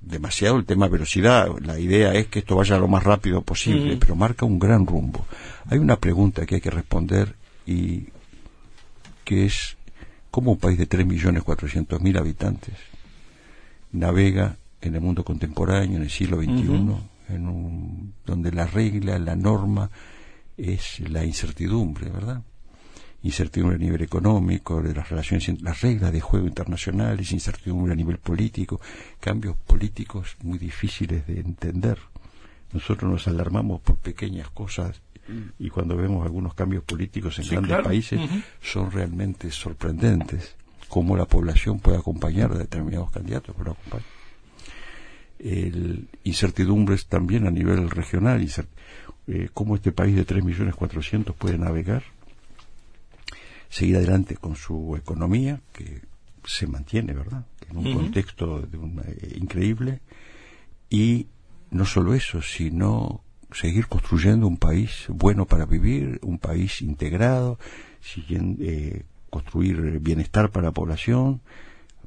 demasiado 0.00 0.58
el 0.58 0.64
tema 0.64 0.86
velocidad. 0.86 1.48
La 1.60 1.78
idea 1.78 2.14
es 2.14 2.28
que 2.28 2.38
esto 2.38 2.54
vaya 2.54 2.78
lo 2.78 2.86
más 2.86 3.02
rápido 3.02 3.42
posible, 3.42 3.96
pero 3.96 4.14
marca 4.14 4.46
un 4.46 4.60
gran 4.60 4.86
rumbo. 4.86 5.26
Hay 5.66 5.78
una 5.78 5.96
pregunta 5.96 6.46
que 6.46 6.56
hay 6.56 6.60
que 6.60 6.70
responder 6.70 7.34
y 7.66 8.08
que 9.24 9.46
es 9.46 9.76
cómo 10.30 10.52
un 10.52 10.58
país 10.58 10.78
de 10.78 10.88
3.400.000 10.88 12.16
habitantes 12.16 12.74
navega 13.92 14.56
en 14.80 14.94
el 14.94 15.00
mundo 15.00 15.24
contemporáneo, 15.24 15.96
en 15.96 16.02
el 16.02 16.10
siglo 16.10 16.38
XXI, 16.38 17.34
en 17.34 17.48
un, 17.48 18.14
donde 18.24 18.52
la 18.52 18.66
regla, 18.66 19.18
la 19.18 19.36
norma 19.36 19.90
es 20.56 21.00
la 21.08 21.24
incertidumbre, 21.24 22.10
¿verdad? 22.10 22.42
incertidumbre 23.22 23.76
a 23.76 23.78
nivel 23.78 24.02
económico, 24.02 24.82
de 24.82 24.94
las 24.94 25.08
relaciones, 25.08 25.60
las 25.62 25.80
reglas 25.80 26.12
de 26.12 26.20
juego 26.20 26.46
internacionales, 26.46 27.32
incertidumbre 27.32 27.92
a 27.92 27.96
nivel 27.96 28.18
político, 28.18 28.80
cambios 29.18 29.56
políticos 29.56 30.36
muy 30.42 30.58
difíciles 30.58 31.26
de 31.26 31.40
entender. 31.40 31.98
Nosotros 32.72 33.10
nos 33.10 33.28
alarmamos 33.28 33.80
por 33.80 33.96
pequeñas 33.96 34.48
cosas 34.50 35.02
y 35.58 35.68
cuando 35.68 35.96
vemos 35.96 36.24
algunos 36.24 36.54
cambios 36.54 36.82
políticos 36.82 37.38
en 37.38 37.48
grandes 37.48 37.84
países 37.84 38.20
son 38.60 38.90
realmente 38.90 39.50
sorprendentes 39.50 40.56
cómo 40.88 41.16
la 41.16 41.24
población 41.24 41.78
puede 41.78 41.98
acompañar 41.98 42.52
a 42.52 42.58
determinados 42.58 43.10
candidatos, 43.10 43.54
pero 43.56 43.72
acompaña. 43.72 44.04
El, 45.42 46.08
incertidumbres 46.24 47.06
también 47.06 47.46
a 47.46 47.50
nivel 47.50 47.88
regional, 47.90 48.46
eh, 49.26 49.48
cómo 49.54 49.76
este 49.76 49.92
país 49.92 50.14
de 50.14 50.26
3.400.000 50.26 51.34
puede 51.34 51.58
navegar 51.58 52.02
seguir 53.70 53.96
adelante 53.96 54.36
con 54.36 54.56
su 54.56 54.96
economía, 54.96 55.60
que 55.72 56.02
se 56.44 56.66
mantiene, 56.66 57.14
¿verdad? 57.14 57.46
En 57.70 57.78
un 57.78 57.94
contexto 57.94 58.60
de 58.60 58.76
eh, 58.76 59.36
increíble. 59.36 60.00
Y 60.90 61.28
no 61.70 61.86
solo 61.86 62.14
eso, 62.14 62.42
sino 62.42 63.22
seguir 63.52 63.86
construyendo 63.86 64.46
un 64.46 64.56
país 64.56 65.06
bueno 65.08 65.46
para 65.46 65.66
vivir, 65.66 66.18
un 66.22 66.38
país 66.38 66.82
integrado, 66.82 67.58
siguiendo, 68.00 68.62
eh, 68.64 69.04
construir 69.30 70.00
bienestar 70.00 70.50
para 70.50 70.66
la 70.66 70.72
población, 70.72 71.40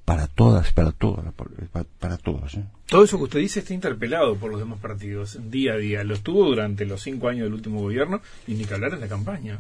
para 0.06 0.28
todas, 0.28 0.72
para 0.74 0.92
todas, 0.92 1.34
para, 1.34 1.86
para 2.00 2.18
todas. 2.18 2.56
¿eh? 2.56 2.66
Todo 2.88 3.04
eso 3.04 3.18
que 3.18 3.24
usted 3.24 3.39
dice 3.39 3.60
está 3.60 3.74
interpelado 3.74 4.36
por 4.36 4.52
los 4.52 4.60
demás 4.60 4.80
partidos 4.80 5.38
día 5.50 5.74
a 5.74 5.78
día. 5.78 6.04
Lo 6.04 6.13
estuvo 6.13 6.46
durante 6.46 6.86
los 6.86 7.02
cinco 7.02 7.30
años 7.30 7.46
del 7.46 7.54
último 7.54 7.82
gobierno 7.82 8.22
y 8.48 8.56
ni 8.56 8.66
que 8.66 8.74
hablar 8.74 8.94
en 8.94 9.02
la 9.02 9.08
campaña. 9.08 9.60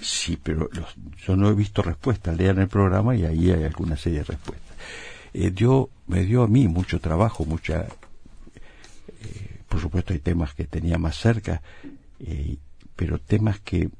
Sí, 0.00 0.38
pero 0.42 0.68
yo 1.26 1.36
no 1.36 1.48
he 1.50 1.54
visto 1.54 1.82
respuestas. 1.82 2.36
Lean 2.36 2.58
el 2.58 2.68
programa 2.68 3.14
y 3.16 3.24
ahí 3.24 3.50
hay 3.50 3.64
alguna 3.64 3.96
serie 3.96 4.20
de 4.20 4.24
respuestas. 4.24 4.76
Eh, 5.32 5.52
yo, 5.54 5.90
me 6.06 6.24
dio 6.24 6.42
a 6.42 6.48
mí 6.48 6.68
mucho 6.68 7.00
trabajo, 7.00 7.44
mucha... 7.44 7.86
Eh, 9.22 9.60
por 9.68 9.80
supuesto 9.80 10.12
hay 10.12 10.18
temas 10.18 10.54
que 10.54 10.64
tenía 10.64 10.98
más 10.98 11.16
cerca, 11.16 11.62
eh, 12.18 12.56
pero 12.96 13.18
temas 13.18 13.60
que 13.60 13.90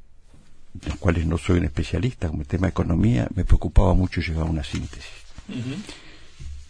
los 0.87 0.96
cuales 0.96 1.26
no 1.26 1.37
soy 1.38 1.59
un 1.59 1.64
especialista, 1.64 2.29
como 2.29 2.42
el 2.42 2.48
tema 2.48 2.66
de 2.66 2.70
economía, 2.70 3.29
me 3.35 3.44
preocupaba 3.44 3.94
mucho 3.94 4.20
llegar 4.20 4.46
a 4.46 4.50
una 4.50 4.64
síntesis. 4.64 5.19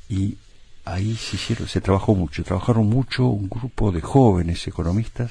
Y 0.08 0.36
ahí 0.84 1.14
se 1.16 1.36
hicieron, 1.36 1.68
se 1.68 1.80
trabajó 1.80 2.14
mucho, 2.14 2.42
trabajaron 2.42 2.86
mucho 2.86 3.26
un 3.26 3.48
grupo 3.48 3.92
de 3.92 4.00
jóvenes 4.00 4.66
economistas 4.66 5.30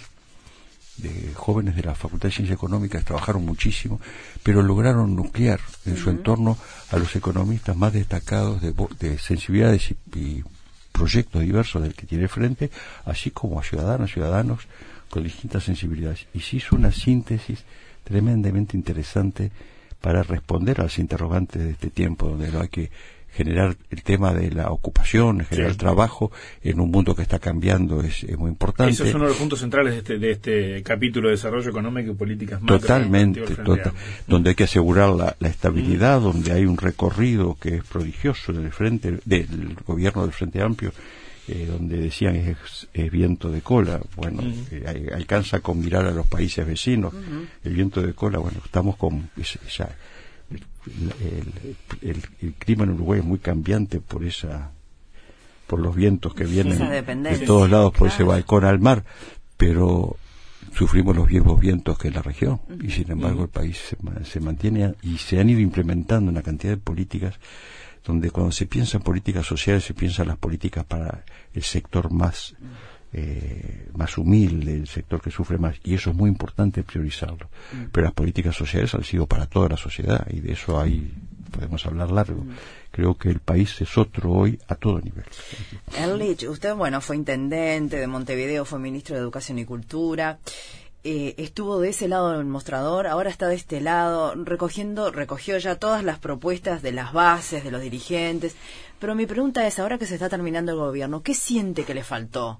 de 1.02 1.34
jóvenes 1.34 1.76
de 1.76 1.84
la 1.84 1.96
Facultad 1.96 2.30
de 2.30 2.36
Ciencias 2.36 2.58
Económicas 2.58 3.06
trabajaron 3.06 3.46
muchísimo, 3.46 4.00
pero 4.44 4.62
lograron 4.62 5.16
nuclear 5.16 5.60
en 5.86 5.98
su 5.98 6.10
entorno 6.10 6.58
a 6.92 6.98
los 6.98 7.16
economistas 7.16 7.76
más 7.76 7.94
destacados 7.94 8.62
de, 8.62 9.18
sensibilidades 9.18 9.94
y, 10.16 10.44
proyectos 10.92 11.42
diversos 11.44 11.82
del 11.82 11.94
que 11.94 12.06
tiene 12.06 12.28
frente, 12.28 12.70
así 13.06 13.32
como 13.32 13.58
a 13.58 13.64
ciudadanas, 13.64 14.12
ciudadanos 14.12 14.68
con 15.10 15.24
distintas 15.24 15.64
sensibilidades. 15.64 16.28
Y 16.34 16.42
se 16.42 16.58
hizo 16.58 16.76
una 16.76 16.92
síntesis 16.92 17.64
tremendamente 18.04 18.76
interesante 18.76 19.50
para 20.02 20.24
responder 20.24 20.82
a 20.82 20.84
los 20.84 21.00
interrogantes 21.00 21.64
de 21.64 21.72
este 21.72 21.90
tiempo, 21.90 22.28
donde 22.28 22.52
no 22.52 22.60
hay 22.60 22.68
que 22.68 22.92
generar 23.34 23.76
el 23.90 24.04
tema 24.04 24.34
de 24.34 24.52
la 24.52 24.72
ocupación, 24.72 25.46
generar 25.46 25.76
trabajo 25.76 26.32
en 26.64 26.80
un 26.80 26.92
mundo 26.92 27.16
que 27.16 27.22
está 27.22 27.40
cambiando 27.40 28.02
es, 28.02 28.26
muy 28.38 28.50
importante. 28.50 28.94
Eso 28.94 29.06
es 29.06 29.14
uno 29.14 29.26
de 29.26 29.30
los 29.30 29.38
puntos 29.38 29.60
centrales 29.60 29.94
de 29.94 30.00
este, 30.00 30.18
de 30.18 30.32
este 30.32 30.84
capítulo 30.84 31.30
de 31.30 31.36
desarrollo 31.36 31.70
económico 31.70 32.12
y 32.12 32.16
políticas 32.16 32.62
Totalmente, 32.66 33.42
tota-, 33.42 33.94
donde 34.28 34.50
hay 34.50 34.56
que 34.56 34.64
asegurar 34.66 35.10
la, 35.10 35.36
estabilidad, 35.48 36.20
mm. 36.20 36.24
donde 36.24 36.52
hay 36.52 36.66
un 36.66 36.78
recorrido 36.78 37.56
que 37.60 37.78
es 37.78 37.84
prodigioso 37.84 38.54
del 38.54 38.72
frente 38.72 39.20
del 39.26 39.76
gobierno 39.86 40.24
del 40.24 40.34
Frente 40.34 40.62
Amplio. 40.62 40.92
Eh, 41.52 41.66
donde 41.66 41.98
decían 41.98 42.36
es, 42.36 42.88
viento 43.12 43.50
de 43.50 43.62
cola, 43.62 44.00
bueno, 44.16 44.44
mm. 44.44 44.66
eh, 44.70 45.10
alcanza 45.16 45.62
con 45.62 45.80
mirar 45.80 46.06
a 46.06 46.12
los 46.12 46.28
países 46.28 46.64
vecinos, 46.64 47.12
el 47.64 47.74
viento 47.74 48.04
de 48.04 48.14
cola, 48.14 48.38
bueno, 48.38 48.60
estamos 48.64 48.98
con, 48.98 49.32
ya, 49.76 49.90
el, 52.02 52.24
el, 52.42 52.54
clima 52.54 52.84
en 52.84 52.92
Uruguay 52.92 53.20
es 53.20 53.26
muy 53.26 53.40
cambiante 53.40 54.00
por 54.00 54.24
esa 54.24 54.72
por 55.68 55.80
los 55.80 55.96
vientos 55.96 56.34
que 56.34 56.46
vienen 56.46 56.80
de 57.24 57.40
todos 57.46 57.70
lados 57.70 57.94
por 57.94 58.08
ese 58.08 58.24
balcón 58.24 58.66
al 58.66 58.80
mar 58.80 59.04
pero 59.58 60.18
sufrimos 60.74 61.16
los 61.16 61.30
mismos 61.30 61.60
vientos 61.60 61.98
que 61.98 62.08
en 62.08 62.14
la 62.16 62.22
región. 62.22 62.62
Y 62.82 62.92
sin 62.92 63.12
embargo 63.12 63.44
el 63.44 63.50
país 63.50 63.78
se, 63.78 64.26
se, 64.26 64.40
mantiene 64.40 64.96
y 65.02 65.18
se 65.18 65.40
han 65.40 65.50
ido 65.50 65.60
implementando 65.60 66.32
una 66.32 66.42
cantidad 66.42 66.74
de 66.74 66.78
políticas 66.78 67.36
donde 68.06 68.32
cuando 68.32 68.52
se 68.52 68.66
piensa 68.66 68.98
en 68.98 69.04
políticas 69.04 69.46
sociales 69.46 69.84
se 69.84 69.94
piensa 69.94 70.22
en 70.22 70.30
las 70.30 70.38
políticas 70.38 70.86
para 70.86 71.24
el 71.54 71.64
sector 71.64 72.12
más 72.12 72.56
eh, 73.12 73.88
más 73.96 74.18
humilde, 74.18 74.76
el 74.76 74.88
sector 74.88 75.22
que 75.22 75.32
sufre 75.32 75.58
más, 75.58 75.78
y 75.84 75.96
eso 75.96 76.12
es 76.12 76.16
muy 76.16 76.30
importante 76.30 76.84
priorizarlo. 76.84 77.50
Mm. 77.74 77.86
Pero 77.92 78.06
las 78.06 78.14
políticas 78.14 78.56
sociales 78.56 78.94
han 78.94 79.04
sido 79.04 79.26
para 79.26 79.46
toda 79.48 79.70
la 79.70 79.78
sociedad, 79.78 80.28
y 80.30 80.40
de 80.42 80.54
eso 80.54 80.80
ahí 80.80 81.12
podemos 81.50 81.86
hablar 81.86 82.12
largo. 82.12 82.44
Mm. 82.44 82.56
Creo 82.92 83.18
que 83.18 83.30
el 83.30 83.40
país 83.40 83.82
es 83.82 83.98
otro 83.98 84.32
hoy 84.32 84.60
a 84.68 84.76
todo 84.76 85.00
nivel. 85.00 85.26
Erlich, 85.98 86.48
usted, 86.48 86.76
bueno, 86.76 87.02
fue 87.02 87.16
intendente 87.16 87.98
de 87.98 88.08
Montevideo, 88.08 88.66
fue 88.66 88.80
ministro 88.80 89.16
de 89.16 89.22
Educación 89.22 89.60
y 89.60 89.66
Cultura. 89.66 90.40
Eh, 91.04 91.36
estuvo 91.38 91.80
de 91.80 91.90
ese 91.90 92.10
lado 92.10 92.32
del 92.32 92.46
mostrador, 92.46 93.08
ahora 93.08 93.30
está 93.30 93.48
de 93.48 93.56
este 93.56 93.80
lado, 93.80 94.36
recogiendo, 94.36 95.12
recogió 95.12 95.58
ya 95.58 95.76
todas 95.76 96.04
las 96.04 96.20
propuestas 96.20 96.82
de 96.82 96.92
las 96.92 97.14
bases, 97.14 97.64
de 97.64 97.72
los 97.72 97.82
dirigentes. 97.82 98.56
Pero 99.00 99.16
mi 99.16 99.26
pregunta 99.26 99.66
es, 99.66 99.80
ahora 99.80 99.98
que 99.98 100.06
se 100.06 100.16
está 100.16 100.28
terminando 100.28 100.74
el 100.74 100.78
gobierno, 100.78 101.24
¿qué 101.24 101.34
siente 101.34 101.86
que 101.86 101.94
le 101.94 102.04
faltó? 102.04 102.60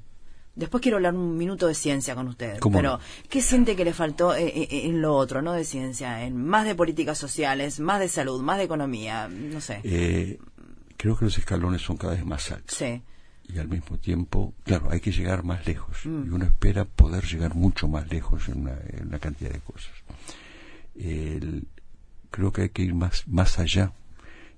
Después 0.60 0.82
quiero 0.82 0.98
hablar 0.98 1.16
un 1.16 1.38
minuto 1.38 1.68
de 1.68 1.74
ciencia 1.74 2.16
con 2.16 2.28
ustedes. 2.28 2.60
Pero, 2.72 3.00
¿qué 3.30 3.42
siente 3.42 3.78
que 3.78 3.86
le 3.86 3.94
faltó 3.94 4.36
eh, 4.36 4.46
eh, 4.48 4.68
eh, 4.70 4.82
en 4.88 5.02
lo 5.02 5.16
otro, 5.16 5.42
no 5.42 5.54
de 5.54 5.64
ciencia? 5.64 6.26
En 6.26 6.46
más 6.46 6.66
de 6.66 6.76
políticas 6.76 7.18
sociales, 7.18 7.80
más 7.80 8.02
de 8.02 8.10
salud, 8.10 8.42
más 8.42 8.58
de 8.58 8.66
economía, 8.66 9.30
no 9.30 9.62
sé. 9.62 10.38
creo 10.98 11.16
que 11.16 11.26
los 11.26 11.38
escalones 11.38 11.82
son 11.82 11.96
cada 11.96 12.14
vez 12.14 12.26
más 12.26 12.52
altos. 12.52 12.76
Sí. 12.78 13.02
Y 13.48 13.58
al 13.58 13.70
mismo 13.70 13.98
tiempo, 13.98 14.54
claro, 14.66 14.92
hay 14.92 15.00
que 15.00 15.14
llegar 15.14 15.46
más 15.46 15.66
lejos. 15.66 16.06
Mm. 16.06 16.26
Y 16.26 16.30
uno 16.30 16.46
espera 16.46 16.84
poder 16.84 17.24
llegar 17.24 17.56
mucho 17.56 17.88
más 17.88 18.10
lejos 18.10 18.50
en 18.50 18.68
una, 19.08 19.20
cantidad 19.20 19.52
de 19.52 19.60
cosas. 19.62 19.94
creo 22.32 22.52
que 22.52 22.64
hay 22.64 22.70
que 22.70 22.82
ir 22.82 22.94
más, 22.94 23.26
más 23.30 23.60
allá 23.60 23.94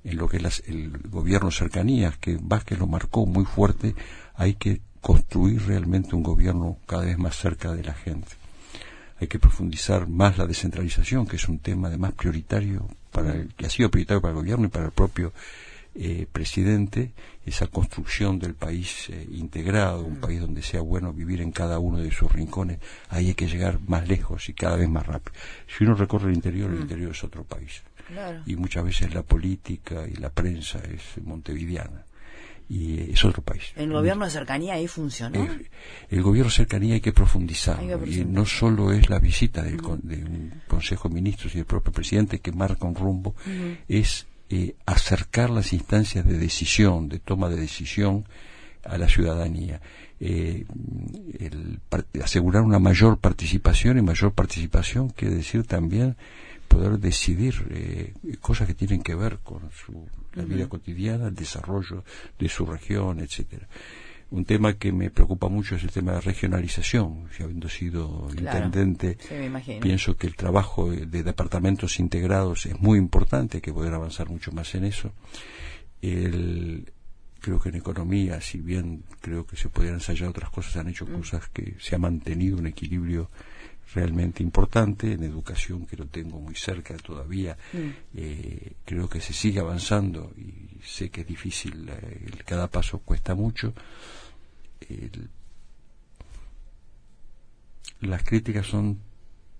en 0.03 0.17
lo 0.17 0.27
que 0.27 0.37
es 0.37 0.63
el 0.65 0.97
gobierno 1.09 1.51
cercanías, 1.51 2.17
que 2.17 2.39
Vázquez 2.41 2.79
lo 2.79 2.87
marcó 2.87 3.27
muy 3.27 3.45
fuerte, 3.45 3.93
hay 4.33 4.55
que 4.55 4.81
construir 5.01 5.65
realmente 5.65 6.15
un 6.15 6.23
gobierno 6.23 6.77
cada 6.85 7.05
vez 7.05 7.17
más 7.17 7.35
cerca 7.35 7.73
de 7.73 7.83
la 7.83 7.93
gente. 7.93 8.29
Hay 9.19 9.27
que 9.27 9.39
profundizar 9.39 10.07
más 10.07 10.37
la 10.37 10.47
descentralización, 10.47 11.27
que 11.27 11.35
es 11.35 11.47
un 11.49 11.59
tema 11.59 11.87
además 11.87 12.13
prioritario 12.13 12.87
para 13.11 13.33
el, 13.33 13.53
que 13.53 13.65
ha 13.65 13.69
sido 13.69 13.89
prioritario 13.89 14.21
para 14.21 14.31
el 14.31 14.39
gobierno 14.39 14.65
y 14.65 14.69
para 14.69 14.85
el 14.85 14.91
propio 14.91 15.33
eh, 15.93 16.25
presidente, 16.31 17.11
esa 17.45 17.67
construcción 17.67 18.39
del 18.39 18.53
país 18.53 19.09
eh, 19.09 19.27
integrado, 19.31 20.03
un 20.03 20.17
país 20.17 20.39
donde 20.39 20.61
sea 20.61 20.81
bueno 20.81 21.11
vivir 21.11 21.41
en 21.41 21.51
cada 21.51 21.79
uno 21.79 21.97
de 21.97 22.11
sus 22.11 22.31
rincones, 22.31 22.79
ahí 23.09 23.27
hay 23.27 23.33
que 23.33 23.47
llegar 23.47 23.79
más 23.87 24.07
lejos 24.07 24.47
y 24.49 24.53
cada 24.53 24.77
vez 24.77 24.87
más 24.87 25.05
rápido. 25.05 25.37
Si 25.67 25.83
uno 25.83 25.95
recorre 25.95 26.29
el 26.29 26.35
interior, 26.35 26.71
el 26.71 26.79
mm. 26.79 26.81
interior 26.83 27.11
es 27.11 27.23
otro 27.23 27.43
país. 27.43 27.83
Y 28.45 28.57
muchas 28.57 28.83
veces 28.83 29.13
la 29.13 29.21
política 29.21 30.05
y 30.05 30.15
la 30.15 30.29
prensa 30.29 30.79
es 30.79 31.23
montevideana 31.23 32.03
y 32.71 33.11
es 33.11 33.25
otro 33.25 33.41
país. 33.41 33.63
¿El 33.75 33.91
gobierno 33.91 34.23
de 34.23 34.31
cercanía 34.31 34.75
ahí 34.75 34.87
funcionó? 34.87 35.45
el 36.09 36.21
gobierno 36.21 36.49
de 36.49 36.55
cercanía 36.55 36.93
hay 36.93 37.01
que 37.01 37.11
profundizar. 37.11 37.83
Y 38.07 38.23
no 38.23 38.45
solo 38.45 38.93
es 38.93 39.09
la 39.09 39.19
visita 39.19 39.61
del, 39.61 39.77
de 40.03 40.23
un 40.23 40.53
Consejo 40.69 41.09
de 41.09 41.15
Ministros 41.15 41.53
y 41.53 41.57
del 41.57 41.65
propio 41.65 41.91
presidente 41.91 42.39
que 42.39 42.53
marca 42.53 42.85
un 42.85 42.95
rumbo, 42.95 43.35
es 43.89 44.25
eh, 44.49 44.75
acercar 44.85 45.49
las 45.49 45.73
instancias 45.73 46.25
de 46.25 46.37
decisión, 46.37 47.09
de 47.09 47.19
toma 47.19 47.49
de 47.49 47.57
decisión 47.57 48.23
a 48.85 48.97
la 48.97 49.09
ciudadanía. 49.09 49.81
Eh, 50.21 50.63
asegurar 52.23 52.61
una 52.61 52.79
mayor 52.79 53.17
participación 53.17 53.97
y 53.97 54.01
mayor 54.01 54.31
participación 54.31 55.09
quiere 55.09 55.35
decir 55.35 55.65
también 55.65 56.15
poder 56.71 56.99
decidir 56.99 57.55
eh, 57.69 58.13
cosas 58.39 58.67
que 58.67 58.73
tienen 58.73 59.01
que 59.03 59.15
ver 59.15 59.39
con 59.43 59.69
su, 59.71 60.07
la 60.33 60.43
vida 60.43 60.69
cotidiana, 60.69 61.27
el 61.27 61.35
desarrollo 61.35 62.03
de 62.39 62.49
su 62.49 62.65
región, 62.65 63.19
etcétera. 63.19 63.67
Un 64.31 64.45
tema 64.45 64.75
que 64.75 64.93
me 64.93 65.09
preocupa 65.09 65.49
mucho 65.49 65.75
es 65.75 65.83
el 65.83 65.91
tema 65.91 66.13
de 66.13 66.21
regionalización. 66.21 67.27
Si 67.35 67.43
habiendo 67.43 67.67
sido 67.67 68.29
intendente, 68.37 69.17
pienso 69.81 70.15
que 70.15 70.25
el 70.25 70.35
trabajo 70.37 70.89
de 70.89 71.23
departamentos 71.23 71.99
integrados 71.99 72.65
es 72.65 72.79
muy 72.79 72.97
importante, 72.97 73.59
que 73.59 73.73
poder 73.73 73.93
avanzar 73.93 74.29
mucho 74.29 74.53
más 74.53 74.73
en 74.75 74.85
eso. 74.85 75.11
El, 76.01 76.93
creo 77.41 77.59
que 77.59 77.69
en 77.69 77.75
economía, 77.75 78.39
si 78.39 78.59
bien 78.61 79.03
creo 79.19 79.45
que 79.45 79.57
se 79.57 79.67
podrían 79.67 79.95
ensayar 79.95 80.29
otras 80.29 80.49
cosas, 80.49 80.77
han 80.77 80.87
hecho 80.87 81.05
mm. 81.05 81.13
cosas 81.13 81.49
que 81.49 81.75
se 81.79 81.95
ha 81.95 81.99
mantenido 81.99 82.57
un 82.57 82.67
equilibrio 82.67 83.29
realmente 83.93 84.43
importante, 84.43 85.13
en 85.13 85.23
educación 85.23 85.85
que 85.85 85.97
lo 85.97 86.07
tengo 86.07 86.39
muy 86.39 86.55
cerca 86.55 86.95
todavía, 86.97 87.57
mm. 87.73 87.77
eh, 88.15 88.73
creo 88.85 89.09
que 89.09 89.21
se 89.21 89.33
sigue 89.33 89.59
avanzando 89.59 90.31
y 90.37 90.79
sé 90.83 91.09
que 91.09 91.21
es 91.21 91.27
difícil, 91.27 91.89
eh, 91.89 92.31
cada 92.45 92.67
paso 92.67 92.99
cuesta 92.99 93.35
mucho. 93.35 93.73
las 98.01 98.23
críticas 98.23 98.65
son 98.65 98.99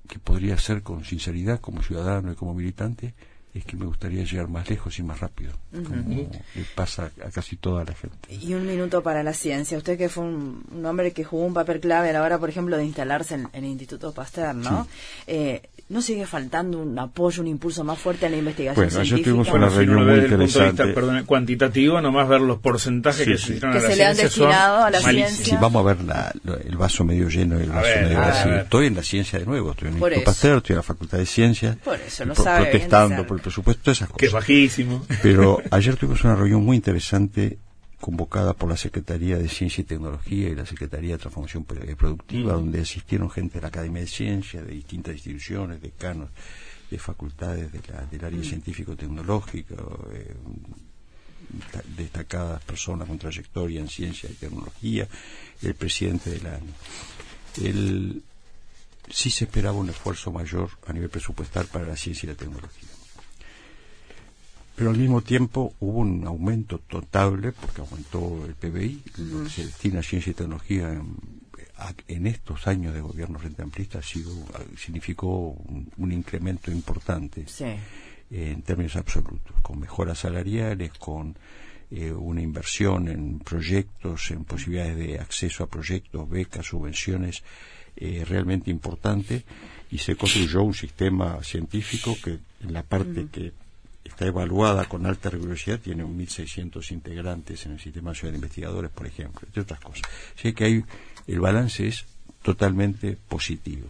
que 0.08 0.20
podría 0.20 0.56
hacer 0.56 0.84
con 0.84 1.06
sinceridad 1.06 1.62
como 1.62 1.82
ciudadano 1.82 2.34
y 2.34 2.36
como 2.36 2.54
militante, 2.54 3.14
es 3.54 3.66
que 3.66 3.76
me 3.76 3.86
gustaría 3.86 4.24
llegar 4.24 4.48
más 4.48 4.70
lejos 4.70 4.98
y 4.98 5.04
más 5.04 5.20
rápido, 5.20 5.52
como 5.72 5.96
le 5.96 6.64
pasa 6.74 7.12
a 7.26 7.32
casi 7.32 7.58
toda 7.58 7.84
la 7.84 7.94
gente. 7.94 8.16
Y 8.30 8.54
un 8.54 8.66
minuto 8.66 9.04
para 9.04 9.24
la 9.24 9.34
ciencia. 9.34 9.78
Usted 9.78 9.98
que 9.98 10.08
fue 10.08 10.24
un, 10.24 10.86
hombre 10.86 11.12
que 11.12 11.26
jugó 11.26 11.46
un 11.46 11.54
papel 11.54 11.82
clave 11.82 12.12
a 12.12 12.14
la 12.14 12.24
hora, 12.24 12.40
por 12.40 12.50
ejemplo, 12.50 12.78
de 12.78 12.86
instalarse 12.86 13.36
en, 13.36 13.50
el 13.54 13.66
Instituto 13.66 14.14
Pasteur, 14.14 14.56
¿no? 14.56 14.88
Eh, 15.28 15.62
¿No 15.90 16.02
sigue 16.02 16.26
faltando 16.26 16.80
un 16.80 16.98
apoyo, 16.98 17.42
un 17.42 17.50
impulso 17.50 17.84
más 17.84 18.00
fuerte 18.00 18.26
a 18.26 18.30
la 18.30 18.38
investigación 18.38 18.86
bueno, 18.86 18.92
científica? 19.06 19.30
tuvimos 19.30 19.50
una 19.50 19.68
reunión 19.68 20.08
muy 20.08 20.20
interesante. 20.20 20.84
Vista, 20.84 20.96
perdón, 20.96 21.26
cuantitativo, 21.26 22.00
nomás 22.00 22.30
ver 22.30 22.40
los 22.40 22.60
porcentajes 22.60 23.28
que, 23.28 23.38
se, 23.38 23.96
le 23.98 24.06
han 24.06 24.16
destinado 24.16 24.86
a 24.86 24.90
la 24.90 25.02
ciencia. 25.02 25.46
Si 25.46 25.56
vamos 25.58 25.86
a 25.86 25.94
ver 25.94 25.98
el 26.66 26.78
vaso 26.78 27.04
medio 27.04 27.28
lleno 27.28 27.60
y 27.60 27.64
el 27.64 27.72
vaso 27.72 28.02
medio 28.02 28.18
vacío. 28.18 28.56
Estoy 28.60 28.86
en 28.88 28.96
la 28.96 29.04
ciencia 29.04 29.40
de 29.40 29.46
nuevo, 29.46 29.72
estoy 29.72 29.90
en 29.90 29.96
el 29.96 30.00
Instituto 30.00 30.24
Pasteur, 30.24 30.58
estoy 30.60 30.74
en 30.74 30.78
la 30.78 30.84
Facultad 30.84 31.18
de 31.18 31.26
Ciencias. 31.26 31.76
Por 31.76 32.00
eso, 32.00 32.24
lo 32.24 32.36
sabe 32.36 32.68
protestando 32.68 33.28
por 33.28 33.41
presupuesto, 33.42 33.92
esas 33.92 34.08
cosas. 34.08 34.20
Que 34.20 34.26
es 34.28 34.32
bajísimo. 34.32 35.06
Pero 35.22 35.62
ayer 35.72 35.96
tuvimos 35.96 36.24
una 36.24 36.36
reunión 36.36 36.64
muy 36.64 36.78
interesante 36.78 37.58
convocada 38.02 38.54
por 38.54 38.68
la 38.68 38.76
Secretaría 38.76 39.38
de 39.38 39.48
Ciencia 39.48 39.84
y 39.84 39.86
Tecnología 39.86 40.50
y 40.50 40.56
la 40.56 40.66
Secretaría 40.66 41.14
de 41.14 41.20
Transformación 41.20 41.64
Productiva, 41.64 42.54
mm. 42.54 42.58
donde 42.58 42.82
asistieron 42.82 43.30
gente 43.30 43.56
de 43.56 43.62
la 43.62 43.68
Academia 43.70 44.02
de 44.02 44.08
Ciencias, 44.08 44.66
de 44.66 44.74
distintas 44.74 45.14
instituciones, 45.14 45.82
decanos, 45.82 46.30
de 46.90 46.98
facultades 46.98 47.72
del 47.72 48.26
área 48.26 48.40
mm. 48.40 48.44
científico-tecnológico, 48.44 50.10
eh, 50.14 50.36
destacadas 51.96 52.62
personas 52.64 53.08
con 53.08 53.18
trayectoria 53.18 53.80
en 53.80 53.88
ciencia 53.88 54.30
y 54.30 54.34
tecnología, 54.34 55.08
el 55.62 55.76
presidente 55.76 56.32
del 56.32 56.48
año. 56.48 56.74
El, 57.62 58.24
sí 59.10 59.30
se 59.30 59.46
esperaba 59.46 59.78
un 59.78 59.90
esfuerzo 59.90 60.32
mayor 60.32 60.70
a 60.88 60.94
nivel 60.94 61.10
presupuestal 61.10 61.68
para 61.68 61.86
la 61.86 61.96
ciencia 61.96 62.28
y 62.28 62.32
la 62.32 62.38
tecnología 62.38 62.91
pero 64.82 64.90
al 64.90 64.98
mismo 64.98 65.22
tiempo 65.22 65.76
hubo 65.80 66.00
un 66.00 66.26
aumento 66.26 66.80
totable, 66.80 67.52
porque 67.52 67.82
aumentó 67.82 68.44
el 68.48 68.56
PBI, 68.56 69.04
lo 69.18 69.44
que 69.44 69.50
se 69.52 69.66
destina 69.68 70.00
a 70.00 70.02
ciencia 70.02 70.32
y 70.32 70.34
tecnología 70.34 71.00
en, 72.08 72.26
estos 72.26 72.66
años 72.66 72.92
de 72.96 73.02
gobierno 73.02 73.38
frente 73.38 73.62
amplista 73.62 74.00
ha 74.00 74.02
sido, 74.02 74.32
significó 74.76 75.56
un, 75.98 76.12
incremento 76.12 76.72
importante 76.72 77.46
en 78.32 78.64
términos 78.64 78.96
absolutos, 78.96 79.56
con 79.62 79.80
mejoras 79.80 80.18
salariales, 80.18 80.94
con 80.94 81.38
eh, 81.92 82.12
una 82.12 82.42
inversión 82.42 83.08
en 83.08 83.38
proyectos, 83.38 84.32
en 84.32 84.46
posibilidades 84.46 84.98
de 84.98 85.20
acceso 85.20 85.64
a 85.64 85.68
proyectos, 85.68 86.28
becas, 86.28 86.66
subvenciones 86.66 87.44
eh, 87.98 88.26
realmente 88.28 88.72
importante 88.72 89.46
y 89.92 90.00
se 90.00 90.16
construyó 90.16 90.64
un 90.64 90.74
sistema 90.74 91.44
científico 91.44 92.18
que 92.24 92.40
en 92.64 92.74
la 92.74 92.82
parte 92.82 93.28
que 93.32 93.52
está 94.22 94.28
evaluada 94.28 94.86
con 94.86 95.08
alta 95.08 95.32
rigurosidad, 95.32 95.80
tiene 95.80 96.04
un 96.04 96.16
1.600 96.16 96.92
integrantes 96.92 97.66
en 97.66 97.72
el 97.72 97.80
Sistema 97.80 98.12
Nacional 98.12 98.34
de 98.34 98.38
Investigadores, 98.38 98.92
por 98.92 99.08
ejemplo, 99.08 99.42
entre 99.48 99.64
otras 99.64 99.80
cosas. 99.80 100.04
Así 100.38 100.54
que 100.54 100.66
hay, 100.66 100.86
el 101.26 101.40
balance 101.40 101.88
es 101.88 102.06
totalmente 102.44 103.18
positivo. 103.28 103.88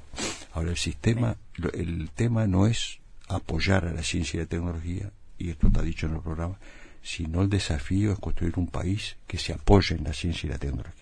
Ahora, 0.53 0.69
el 0.69 0.77
sistema, 0.77 1.35
el 1.73 2.09
tema 2.11 2.47
no 2.47 2.65
es 2.65 2.99
apoyar 3.27 3.85
a 3.85 3.93
la 3.93 4.03
ciencia 4.03 4.37
y 4.37 4.43
la 4.43 4.47
tecnología, 4.47 5.11
y 5.37 5.49
esto 5.49 5.67
está 5.67 5.81
dicho 5.81 6.07
en 6.07 6.15
el 6.15 6.21
programa, 6.21 6.57
sino 7.03 7.41
el 7.41 7.49
desafío 7.49 8.13
es 8.13 8.19
construir 8.19 8.53
un 8.55 8.67
país 8.67 9.17
que 9.27 9.37
se 9.37 9.51
apoye 9.51 9.95
en 9.95 10.05
la 10.05 10.13
ciencia 10.13 10.47
y 10.47 10.51
la 10.51 10.59
tecnología. 10.59 11.00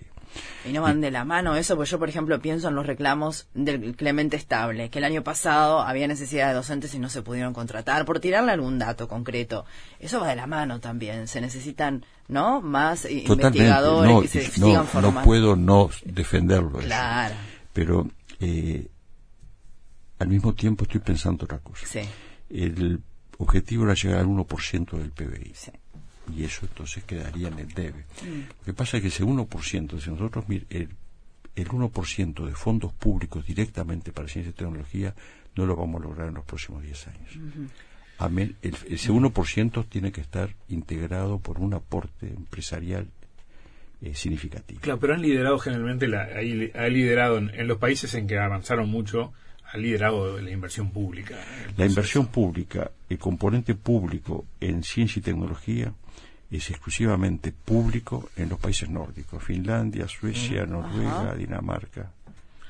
Y 0.65 0.73
no 0.73 0.81
van 0.81 1.01
de 1.01 1.11
la 1.11 1.25
mano 1.25 1.55
eso, 1.55 1.75
pues 1.75 1.89
yo, 1.89 1.99
por 1.99 2.09
ejemplo, 2.09 2.39
pienso 2.41 2.67
en 2.67 2.75
los 2.75 2.85
reclamos 2.85 3.47
del 3.53 3.95
Clemente 3.95 4.35
Estable, 4.35 4.89
que 4.89 4.99
el 4.99 5.05
año 5.05 5.23
pasado 5.23 5.81
había 5.81 6.07
necesidad 6.07 6.49
de 6.49 6.55
docentes 6.55 6.93
y 6.93 6.99
no 6.99 7.09
se 7.09 7.21
pudieron 7.21 7.53
contratar, 7.53 8.05
por 8.05 8.19
tirarle 8.19 8.51
algún 8.51 8.79
dato 8.79 9.07
concreto. 9.07 9.65
Eso 9.99 10.19
va 10.19 10.27
de 10.27 10.35
la 10.35 10.47
mano 10.47 10.79
también. 10.79 11.27
Se 11.27 11.41
necesitan, 11.41 12.05
¿no? 12.27 12.61
Más 12.61 13.09
investigadores 13.09 14.31
que 14.31 14.43
se 14.43 14.51
sigan 14.51 14.85
formando. 14.85 15.21
No 15.21 15.25
puedo 15.25 15.55
no 15.55 15.89
defenderlo. 16.05 16.79
Claro. 16.79 17.35
Pero 17.73 18.09
eh, 18.39 18.87
al 20.19 20.27
mismo 20.27 20.53
tiempo 20.53 20.83
estoy 20.83 21.01
pensando 21.01 21.45
otra 21.45 21.59
cosa. 21.59 21.85
Sí. 21.85 22.01
El 22.49 23.01
objetivo 23.37 23.85
era 23.85 23.93
llegar 23.93 24.19
al 24.19 24.27
1% 24.27 24.97
del 24.97 25.11
PBI. 25.11 25.51
Sí 25.53 25.71
y 26.35 26.43
eso 26.43 26.65
entonces 26.65 27.03
quedaría 27.03 27.47
en 27.49 27.59
el 27.59 27.67
debe. 27.73 28.05
Mm. 28.23 28.39
Lo 28.59 28.65
que 28.65 28.73
pasa 28.73 28.97
es 28.97 29.03
que 29.03 29.09
ese 29.09 29.23
1%, 29.23 29.99
si 29.99 30.09
nosotros 30.09 30.45
el, 30.49 30.89
el 31.55 31.67
1% 31.67 32.45
de 32.45 32.53
fondos 32.53 32.93
públicos 32.93 33.45
directamente 33.45 34.11
para 34.11 34.27
ciencia 34.27 34.51
y 34.51 34.53
tecnología 34.53 35.13
no 35.55 35.65
lo 35.65 35.75
vamos 35.75 36.01
a 36.01 36.05
lograr 36.05 36.27
en 36.29 36.35
los 36.35 36.45
próximos 36.45 36.83
10 36.83 37.07
años. 37.07 37.37
ese 38.61 39.11
1% 39.11 39.85
tiene 39.89 40.11
que 40.11 40.21
estar 40.21 40.55
integrado 40.69 41.39
por 41.39 41.59
un 41.59 41.73
aporte 41.73 42.27
empresarial 42.27 43.07
eh, 44.01 44.15
significativo. 44.15 44.79
Claro, 44.81 44.99
pero 44.99 45.13
han 45.13 45.21
liderado 45.21 45.59
generalmente, 45.59 46.07
la, 46.07 46.23
ha 46.23 46.87
liderado 46.87 47.37
en, 47.37 47.67
los 47.67 47.77
países 47.77 48.13
en 48.13 48.27
que 48.27 48.37
avanzaron 48.37 48.89
mucho, 48.89 49.33
ha 49.71 49.77
liderado 49.77 50.39
la 50.41 50.51
inversión 50.51 50.91
pública. 50.91 51.35
La 51.77 51.85
inversión 51.85 52.27
pública, 52.27 52.91
el 53.09 53.17
componente 53.17 53.75
público 53.75 54.45
en 54.59 54.83
ciencia 54.83 55.19
y 55.19 55.23
tecnología, 55.23 55.93
es 56.49 56.69
exclusivamente 56.71 57.51
público 57.51 58.29
en 58.35 58.49
los 58.49 58.59
países 58.59 58.89
nórdicos, 58.89 59.43
Finlandia, 59.43 60.07
Suecia, 60.07 60.65
mm. 60.65 60.69
Noruega, 60.71 61.35
Dinamarca, 61.35 62.11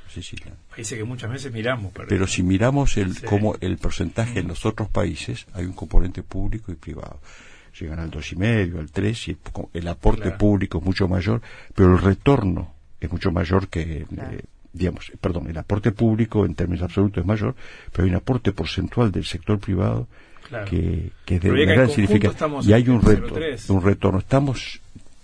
Sicilia. 0.09 0.53
Países 0.69 0.97
que 0.97 1.03
muchas 1.05 1.31
veces 1.31 1.53
miramos. 1.53 1.93
Pero, 2.07 2.27
si 2.27 2.43
miramos 2.43 2.97
el, 2.97 3.21
como 3.23 3.55
el 3.61 3.77
porcentaje 3.77 4.39
en 4.39 4.47
mm. 4.47 4.49
los 4.49 4.65
otros 4.65 4.89
países, 4.89 5.45
hay 5.53 5.65
un 5.65 5.73
componente 5.73 6.23
público 6.23 6.71
y 6.71 6.75
privado. 6.75 7.21
Llegan 7.79 7.99
al 7.99 8.11
2,5, 8.11 8.77
al 8.77 8.91
3, 8.91 9.27
y 9.29 9.37
el 9.73 9.87
aporte 9.87 10.31
público 10.31 10.79
es 10.79 10.83
mucho 10.83 11.07
mayor, 11.07 11.41
pero 11.73 11.93
el 11.95 12.01
retorno 12.01 12.73
es 12.99 13.09
mucho 13.09 13.31
mayor 13.31 13.69
que... 13.69 14.05
Eh, 14.11 14.43
digamos, 14.73 15.11
perdón, 15.19 15.49
el 15.49 15.57
aporte 15.57 15.91
público 15.91 16.45
en 16.45 16.55
términos 16.55 16.83
absolutos 16.83 17.21
es 17.21 17.25
mayor, 17.25 17.55
pero 17.91 18.03
hay 18.03 18.09
un 18.09 18.17
aporte 18.17 18.51
porcentual 18.51 19.11
del 19.11 19.25
sector 19.25 19.59
privado 19.59 20.07
que, 20.67 21.11
que 21.25 21.39
de 21.39 21.51
una 21.51 21.73
gran 21.73 21.89
significación. 21.89 22.61
Y 22.63 22.73
hay 22.73 22.87
un 22.89 23.01
reto, 23.01 23.35
un 23.73 23.83
retorno. 23.83 24.19
Estamos, 24.19 24.81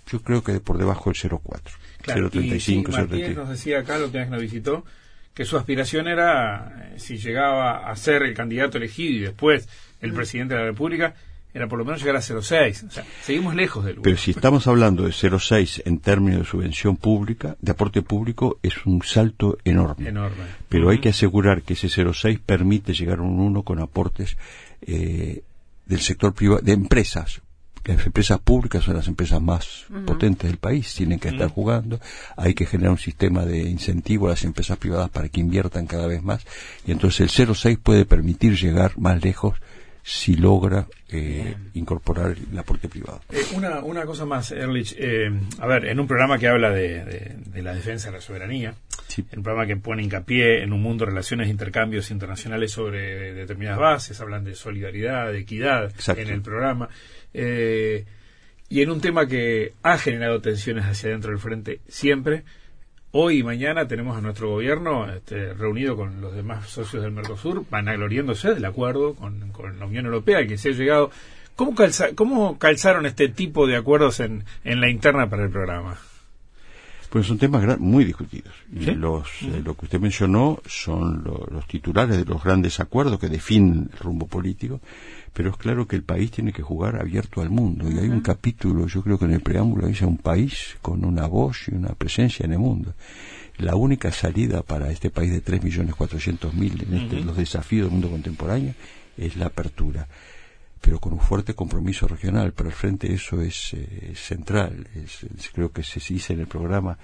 yo 0.07 0.21
creo 0.21 0.43
que 0.43 0.59
por 0.59 0.77
debajo 0.77 1.09
del 1.09 1.17
0,4. 1.17 1.61
Claro, 2.01 2.29
0,35, 2.29 3.31
y, 3.31 3.33
nos 3.33 3.49
decía 3.49 3.79
acá, 3.79 3.97
lo 3.97 4.11
que 4.11 4.25
nos 4.27 4.39
visitó, 4.39 4.85
que 5.33 5.43
su 5.43 5.57
aspiración 5.57 6.07
era, 6.07 6.91
eh, 6.93 6.99
si 6.99 7.17
llegaba 7.17 7.89
a 7.89 7.95
ser 7.95 8.21
el 8.21 8.35
candidato 8.35 8.77
elegido 8.77 9.11
y 9.11 9.19
después 9.21 9.67
el 10.01 10.11
mm. 10.11 10.15
presidente 10.15 10.53
de 10.53 10.59
la 10.59 10.65
República, 10.67 11.15
era 11.55 11.69
por 11.69 11.79
lo 11.79 11.85
menos 11.85 12.01
llegar 12.01 12.17
a 12.17 12.19
0,6. 12.19 12.87
O 12.87 12.91
sea, 12.91 13.05
seguimos 13.21 13.55
lejos 13.55 13.85
del 13.85 14.01
Pero 14.01 14.17
si 14.17 14.31
estamos 14.31 14.67
hablando 14.67 15.03
de 15.03 15.11
0,6 15.11 15.83
en 15.85 15.99
términos 15.99 16.41
de 16.41 16.45
subvención 16.45 16.97
pública, 16.97 17.55
de 17.61 17.71
aporte 17.71 18.01
público, 18.01 18.59
es 18.61 18.85
un 18.85 19.01
salto 19.03 19.57
enorme. 19.63 20.09
Enorme. 20.09 20.43
Pero 20.67 20.89
hay 20.89 20.99
que 20.99 21.09
asegurar 21.09 21.61
que 21.61 21.73
ese 21.73 21.87
0,6 21.87 22.41
permite 22.45 22.93
llegar 22.93 23.19
a 23.19 23.21
un 23.21 23.39
1 23.39 23.63
con 23.63 23.79
aportes 23.79 24.35
eh, 24.81 25.43
del 25.85 26.01
sector 26.01 26.33
privado, 26.33 26.59
de 26.61 26.73
empresas. 26.73 27.41
Las 27.85 28.05
empresas 28.05 28.39
públicas 28.39 28.83
son 28.83 28.95
las 28.95 29.07
empresas 29.07 29.41
más 29.41 29.85
potentes 30.05 30.49
del 30.49 30.57
país, 30.57 30.93
tienen 30.95 31.19
que 31.19 31.29
estar 31.29 31.49
jugando, 31.49 32.01
hay 32.35 32.55
que 32.55 32.65
generar 32.65 32.91
un 32.91 32.97
sistema 32.97 33.45
de 33.45 33.59
incentivo 33.69 34.25
a 34.25 34.31
las 34.31 34.43
empresas 34.43 34.77
privadas 34.77 35.11
para 35.11 35.29
que 35.29 35.39
inviertan 35.39 35.85
cada 35.85 36.07
vez 36.07 36.23
más, 36.23 36.43
y 36.87 36.91
entonces 36.91 37.39
el 37.39 37.47
0,6 37.47 37.77
puede 37.77 38.05
permitir 38.05 38.57
llegar 38.57 38.97
más 38.97 39.23
lejos 39.23 39.59
si 40.07 40.35
logra 40.35 40.85
eh, 41.09 41.55
incorporar 41.73 42.35
el 42.51 42.59
aporte 42.59 42.87
privado. 42.87 43.21
Eh, 43.31 43.43
una, 43.55 43.79
una 43.79 44.05
cosa 44.05 44.23
más, 44.23 44.51
Erlich. 44.51 44.95
Eh, 44.99 45.31
a 45.57 45.65
ver, 45.65 45.85
en 45.85 45.99
un 45.99 46.05
programa 46.05 46.37
que 46.37 46.47
habla 46.47 46.69
de, 46.69 47.35
la 47.55 47.73
defensa 47.73 48.11
de 48.11 48.17
la 48.17 48.21
soberanía, 48.21 48.75
en 49.17 49.39
un 49.39 49.43
programa 49.43 49.65
que 49.65 49.77
pone 49.77 50.03
hincapié 50.03 50.61
en 50.61 50.73
un 50.73 50.81
mundo 50.83 51.05
de 51.05 51.09
relaciones 51.09 51.47
e 51.47 51.49
intercambios 51.49 52.11
internacionales 52.11 52.71
sobre 52.71 53.33
determinadas 53.33 53.79
bases, 53.79 54.21
hablan 54.21 54.43
de 54.43 54.53
solidaridad, 54.53 55.31
de 55.31 55.39
equidad 55.39 55.91
en 56.15 56.27
el 56.27 56.43
programa. 56.43 56.87
y 57.33 58.81
en 58.81 58.91
un 58.91 59.01
tema 59.01 59.25
que 59.25 59.73
ha 59.81 59.97
generado 59.97 60.39
tensiones 60.39 60.85
hacia 60.85 61.09
dentro 61.09 61.31
del 61.31 61.39
frente 61.39 61.79
siempre, 61.87 62.43
Hoy 63.17 63.37
y 63.37 63.43
mañana 63.43 63.87
tenemos 63.87 64.17
a 64.17 64.19
nuestro 64.19 64.49
gobierno 64.49 65.09
este, 65.09 65.53
reunido 65.53 65.95
con 65.95 66.19
los 66.19 66.35
demás 66.35 66.67
socios 66.67 67.01
del 67.01 67.13
Mercosur, 67.13 67.63
vanagloriándose 67.69 68.53
del 68.53 68.65
acuerdo 68.65 69.15
con, 69.15 69.53
la 69.79 69.85
Unión 69.85 70.03
Europea 70.07 70.45
que 70.45 70.57
se 70.57 70.67
ha 70.67 70.71
llegado. 70.73 71.11
¿Cómo, 71.55 71.73
¿Cómo 72.15 72.57
calzaron 72.57 73.05
este 73.05 73.29
tipo 73.29 73.67
de 73.67 73.77
acuerdos 73.77 74.19
en, 74.19 74.43
en 74.65 74.81
la 74.81 74.89
interna 74.89 75.29
para 75.29 75.45
el 75.45 75.49
programa? 75.49 75.97
Pues 77.09 77.27
son 77.27 77.37
temas 77.37 77.79
muy 77.79 78.03
discutidos. 78.03 78.53
Los, 78.69 79.29
eh, 79.43 79.61
lo 79.63 79.75
que 79.75 79.85
usted 79.85 80.01
mencionó 80.01 80.59
son 80.65 81.23
los 81.23 81.65
titulares 81.67 82.17
de 82.17 82.25
los 82.25 82.43
grandes 82.43 82.81
acuerdos 82.81 83.17
que 83.17 83.29
definen 83.29 83.89
el 83.93 83.99
rumbo 83.99 84.27
político, 84.27 84.81
pero 85.35 85.49
es 85.49 85.57
claro 85.57 85.85
que 85.85 85.97
el 85.97 86.03
país 86.03 86.31
tiene 86.31 86.53
que 86.53 86.61
jugar 86.61 86.95
abierto 86.95 87.41
al 87.41 87.49
mundo. 87.49 87.91
Y 87.91 87.99
hay 87.99 88.07
un 88.07 88.21
capítulo, 88.21 88.87
yo 88.87 89.03
creo 89.03 89.19
que 89.19 89.25
en 89.25 89.33
el 89.33 89.41
preámbulo 89.41 89.85
dice 89.85 90.05
un 90.05 90.17
país 90.17 90.77
con 90.81 91.03
una 91.03 91.27
voz 91.27 91.67
y 91.67 91.75
una 91.75 91.89
presencia 91.89 92.45
en 92.45 92.53
el 92.53 92.59
mundo. 92.59 92.93
La 93.57 93.75
única 93.75 94.13
salida 94.13 94.61
para 94.61 94.89
este 94.91 95.09
país 95.09 95.33
de 95.33 95.43
3.400.000 95.43 96.87
en 96.87 96.93
este, 96.93 97.19
los 97.19 97.35
desafíos 97.35 97.87
del 97.87 97.91
mundo 97.91 98.09
contemporáneo 98.09 98.75
es 99.17 99.35
la 99.35 99.47
apertura 99.47 100.07
pero 100.85 100.99
con 100.99 101.13
un 101.13 101.19
fuerte 101.19 101.55
compromiso 101.55 102.07
regional. 102.07 102.53
Para 102.53 102.69
el 102.69 102.75
frente 102.75 103.11
eso 103.11 103.41
es 103.41 103.73
eh, 103.73 104.13
central. 104.13 104.87
creo 105.51 105.71
que 105.71 105.81
se 105.81 105.99
dice 105.99 106.33
en 106.33 106.41
el 106.41 106.47
programa, 106.47 106.95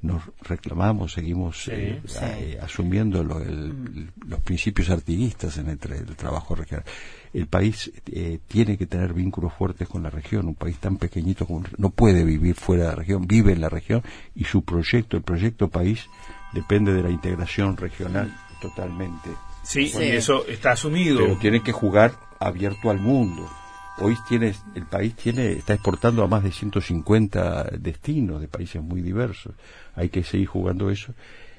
nos 0.00 0.22
reclamamos, 0.42 1.12
seguimos 1.12 1.68
eh, 1.68 2.00
eh, 2.22 2.58
asumiendo 2.62 3.22
mm. 3.24 4.28
los 4.28 4.40
principios 4.40 4.90
artiguistas 4.90 5.58
en 5.58 5.68
el, 5.68 5.78
trabajo 5.78 6.54
regional. 6.54 6.84
El 7.32 7.46
país 7.46 7.90
tiene 8.46 8.78
que 8.78 8.86
tener 8.86 9.12
vínculos 9.12 9.52
fuertes 9.52 9.88
con 9.88 10.02
la 10.02 10.10
región. 10.10 10.46
Un 10.46 10.54
país 10.54 10.78
tan 10.78 10.96
pequeñito 10.96 11.46
como 11.46 11.64
no 11.76 11.90
puede 11.90 12.24
vivir 12.24 12.54
fuera 12.54 12.84
de 12.84 12.88
la 12.90 12.94
región, 12.94 13.26
vive 13.26 13.52
en 13.52 13.60
la 13.60 13.68
región 13.68 14.02
y 14.34 14.44
su 14.44 14.62
proyecto, 14.62 15.16
el 15.16 15.22
proyecto 15.22 15.68
país, 15.68 16.06
depende 16.52 16.92
de 16.92 17.02
la 17.02 17.10
integración 17.10 17.76
regional 17.76 18.34
totalmente. 18.60 19.30
Sí, 19.62 19.92
eso 19.94 20.46
está 20.46 20.72
asumido. 20.72 21.18
Pero 21.18 21.36
tiene 21.36 21.62
que 21.62 21.72
jugar 21.72 22.12
abierto 22.38 22.90
al 22.90 23.00
mundo. 23.00 23.48
Hoy 24.00 24.16
tiene, 24.28 24.54
el 24.74 24.86
país 24.86 25.14
tiene, 25.14 25.52
está 25.52 25.74
exportando 25.74 26.22
a 26.22 26.28
más 26.28 26.44
de 26.44 26.52
150 26.52 27.70
destinos 27.78 28.40
de 28.40 28.48
países 28.48 28.82
muy 28.82 29.02
diversos. 29.02 29.54
Hay 29.94 30.08
que 30.08 30.22
seguir 30.22 30.46
jugando 30.46 30.90
eso. 30.90 31.14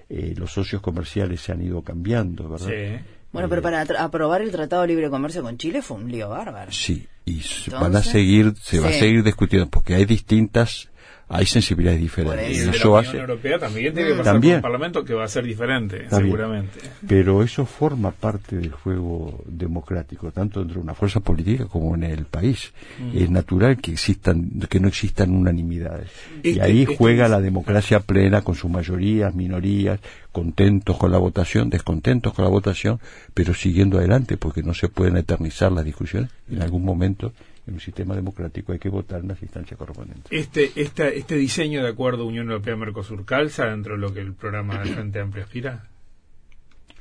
Eh, 0.09 0.33
los 0.37 0.53
socios 0.53 0.81
comerciales 0.81 1.41
se 1.41 1.51
han 1.51 1.61
ido 1.61 1.81
cambiando, 1.81 2.49
¿verdad? 2.49 2.67
Sí. 2.67 3.03
Bueno, 3.31 3.47
pero 3.47 3.61
para 3.61 3.81
aprobar 3.81 4.41
el 4.41 4.51
Tratado 4.51 4.81
de 4.81 4.87
Libre 4.87 5.09
Comercio 5.09 5.43
con 5.43 5.57
Chile 5.57 5.81
fue 5.81 5.97
un 5.97 6.11
lío 6.11 6.29
bárbaro. 6.29 6.71
Sí, 6.71 7.07
y 7.25 7.41
van 7.71 7.95
a 7.95 8.01
seguir, 8.01 8.55
se 8.59 8.79
va 8.79 8.89
a 8.89 8.93
seguir 8.93 9.23
discutiendo, 9.23 9.69
porque 9.69 9.93
hay 9.93 10.05
distintas 10.05 10.88
hay 11.29 11.45
sensibilidades 11.45 12.01
diferentes. 12.01 12.57
Y 12.57 12.69
eso 12.69 12.95
la 12.95 12.99
Unión 13.01 13.17
Europea 13.17 13.59
también 13.59 13.93
tiene 13.93 14.09
que 14.09 14.15
pasar 14.15 14.41
por 14.41 14.45
un 14.45 14.61
Parlamento 14.61 15.05
que 15.05 15.13
va 15.13 15.25
a 15.25 15.27
ser 15.27 15.45
diferente, 15.45 16.07
seguramente. 16.09 16.79
Pero 17.07 17.43
eso 17.43 17.65
forma 17.67 18.11
parte 18.11 18.57
del 18.57 18.71
juego 18.71 19.43
democrático, 19.45 20.31
tanto 20.31 20.59
dentro 20.59 20.79
de 20.79 20.83
una 20.83 20.95
fuerza 20.95 21.19
política 21.19 21.65
como 21.65 21.93
en 21.93 22.03
el 22.03 22.25
país. 22.25 22.73
Mm. 22.99 23.17
Es 23.17 23.29
natural 23.29 23.77
que 23.77 23.91
existan, 23.91 24.49
que 24.67 24.79
no 24.79 24.87
existan 24.87 25.31
unanimidades. 25.31 26.09
y 26.41 26.49
este- 26.49 26.61
ahí 26.61 26.81
este 26.81 26.95
juega 26.95 27.27
la 27.27 27.39
democracia 27.39 27.99
plena 27.99 28.41
con 28.41 28.55
sus 28.55 28.71
mayorías, 28.71 29.35
minorías, 29.35 29.99
contentos 30.31 30.97
con 30.97 31.11
la 31.11 31.17
votación, 31.19 31.69
descontentos 31.69 32.33
con 32.33 32.43
la 32.45 32.49
votación, 32.51 32.99
pero 33.33 33.53
siguiendo 33.53 33.99
adelante 33.99 34.37
porque 34.37 34.63
no 34.63 34.73
se 34.73 34.89
pueden 34.89 35.17
eternizar 35.17 35.71
las 35.71 35.85
discusiones. 35.85 36.31
En 36.49 36.61
algún 36.63 36.83
momento 36.83 37.33
en 37.69 37.75
un 37.75 37.79
sistema 37.79 38.15
democrático 38.15 38.73
hay 38.73 38.79
que 38.79 38.89
votar 38.89 39.21
en 39.21 39.29
las 39.29 39.41
instancias 39.41 39.77
correspondientes. 39.77 40.31
Este, 40.31 40.71
este, 40.75 41.17
este 41.17 41.35
diseño 41.35 41.83
de 41.83 41.89
acuerdo 41.89 42.25
Unión 42.25 42.47
Europea-Mercosur 42.49 43.25
calza 43.25 43.65
dentro 43.65 43.93
de 43.93 43.99
lo 43.99 44.13
que 44.13 44.19
el 44.19 44.33
programa 44.33 44.79
de 44.79 44.93
Frente 44.93 45.19
Amplio 45.19 45.43
aspira? 45.43 45.87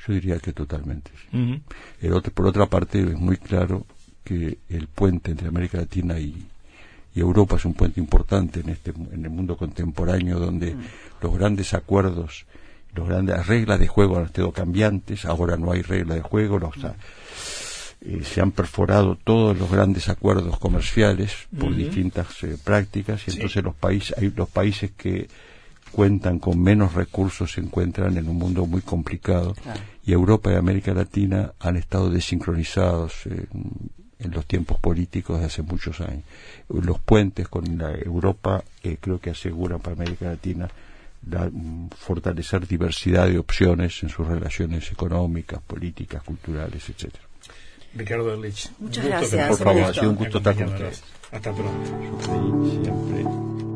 Yo 0.07 0.14
diría 0.14 0.38
que 0.38 0.52
totalmente. 0.52 1.11
por 2.35 2.46
otra 2.46 2.66
parte, 2.66 3.00
es 3.00 3.18
muy 3.18 3.37
claro 3.37 3.87
que 4.22 4.59
el 4.68 4.87
puente 4.88 5.31
entre 5.31 5.48
América 5.48 5.78
Latina 5.78 6.18
y, 6.18 6.46
Europa 7.14 7.57
es 7.57 7.64
un 7.64 7.74
puente 7.74 7.98
importante 7.98 8.61
en 8.61 8.68
este 8.68 8.92
en 8.92 9.24
el 9.24 9.31
mundo 9.31 9.57
contemporáneo 9.57 10.38
donde 10.38 10.76
mm. 10.76 10.81
los 11.20 11.37
grandes 11.37 11.74
acuerdos 11.74 12.46
los 12.94 13.09
grandes 13.09 13.44
reglas 13.48 13.81
de 13.81 13.88
juego 13.88 14.18
han 14.18 14.26
estado 14.26 14.52
cambiantes 14.52 15.24
ahora 15.24 15.57
no 15.57 15.72
hay 15.72 15.83
reglas 15.83 16.18
de 16.18 16.22
juego 16.22 16.61
los, 16.61 16.76
eh, 18.09 18.25
se 18.25 18.40
han 18.40 18.53
perforado 18.53 19.16
todos 19.23 19.59
los 19.59 19.71
grandes 19.71 20.09
acuerdos 20.09 20.59
comerciales 20.59 21.33
por 21.59 21.75
distintas 21.75 22.42
eh, 22.42 22.57
prácticas 22.62 23.23
y 23.29 23.33
entonces 23.33 23.62
los 23.62 23.75
países 23.75 24.16
hay 24.18 24.31
los 24.31 24.49
países 24.49 24.90
que 24.97 25.29
cuentan 25.92 26.38
con 26.38 26.61
menos 26.61 26.94
recursos 26.94 27.53
se 27.53 27.61
encuentran 27.61 28.16
en 28.16 28.29
un 28.29 28.37
mundo 28.37 28.66
muy 28.66 28.83
complicado 28.83 29.55
y 30.05 30.12
Europa 30.12 30.53
y 30.53 30.57
América 30.57 30.92
Latina 30.92 31.53
han 31.61 31.77
estado 31.77 32.11
desincronizados 32.11 33.27
en 34.18 34.33
los 34.33 34.47
tiempos 34.47 34.79
políticos 34.81 35.40
de 35.40 35.47
hace 35.47 35.62
muchos 35.62 36.01
años. 36.01 36.25
Los 36.68 36.99
puentes 36.99 37.49
con 37.49 37.79
la 37.79 37.92
Europa 37.92 38.64
eh, 38.83 38.97
creo 39.01 39.21
que 39.21 39.31
aseguran 39.31 39.81
para 39.81 39.94
América 39.94 40.27
Latina 40.27 40.68
mm, 41.23 41.88
fortalecer 41.97 42.66
diversidad 42.66 43.29
de 43.29 43.38
opciones 43.38 44.03
en 44.03 44.09
sus 44.09 44.27
relaciones 44.27 44.90
económicas, 44.90 45.61
políticas, 45.62 46.23
culturales, 46.23 46.88
etcétera. 46.88 47.27
Ricardo 47.94 48.33
Erlich. 48.33 48.70
Muchas 48.79 49.05
gracias. 49.05 49.48
Por 49.48 49.59
favor, 49.59 49.83
ha 49.83 49.94
sido 49.94 50.11
un 50.11 50.16
gusto 50.16 50.38
estar 50.38 50.55
con 50.55 50.64
ustedes. 50.64 51.03
Hasta 51.31 51.53
pronto. 51.53 53.67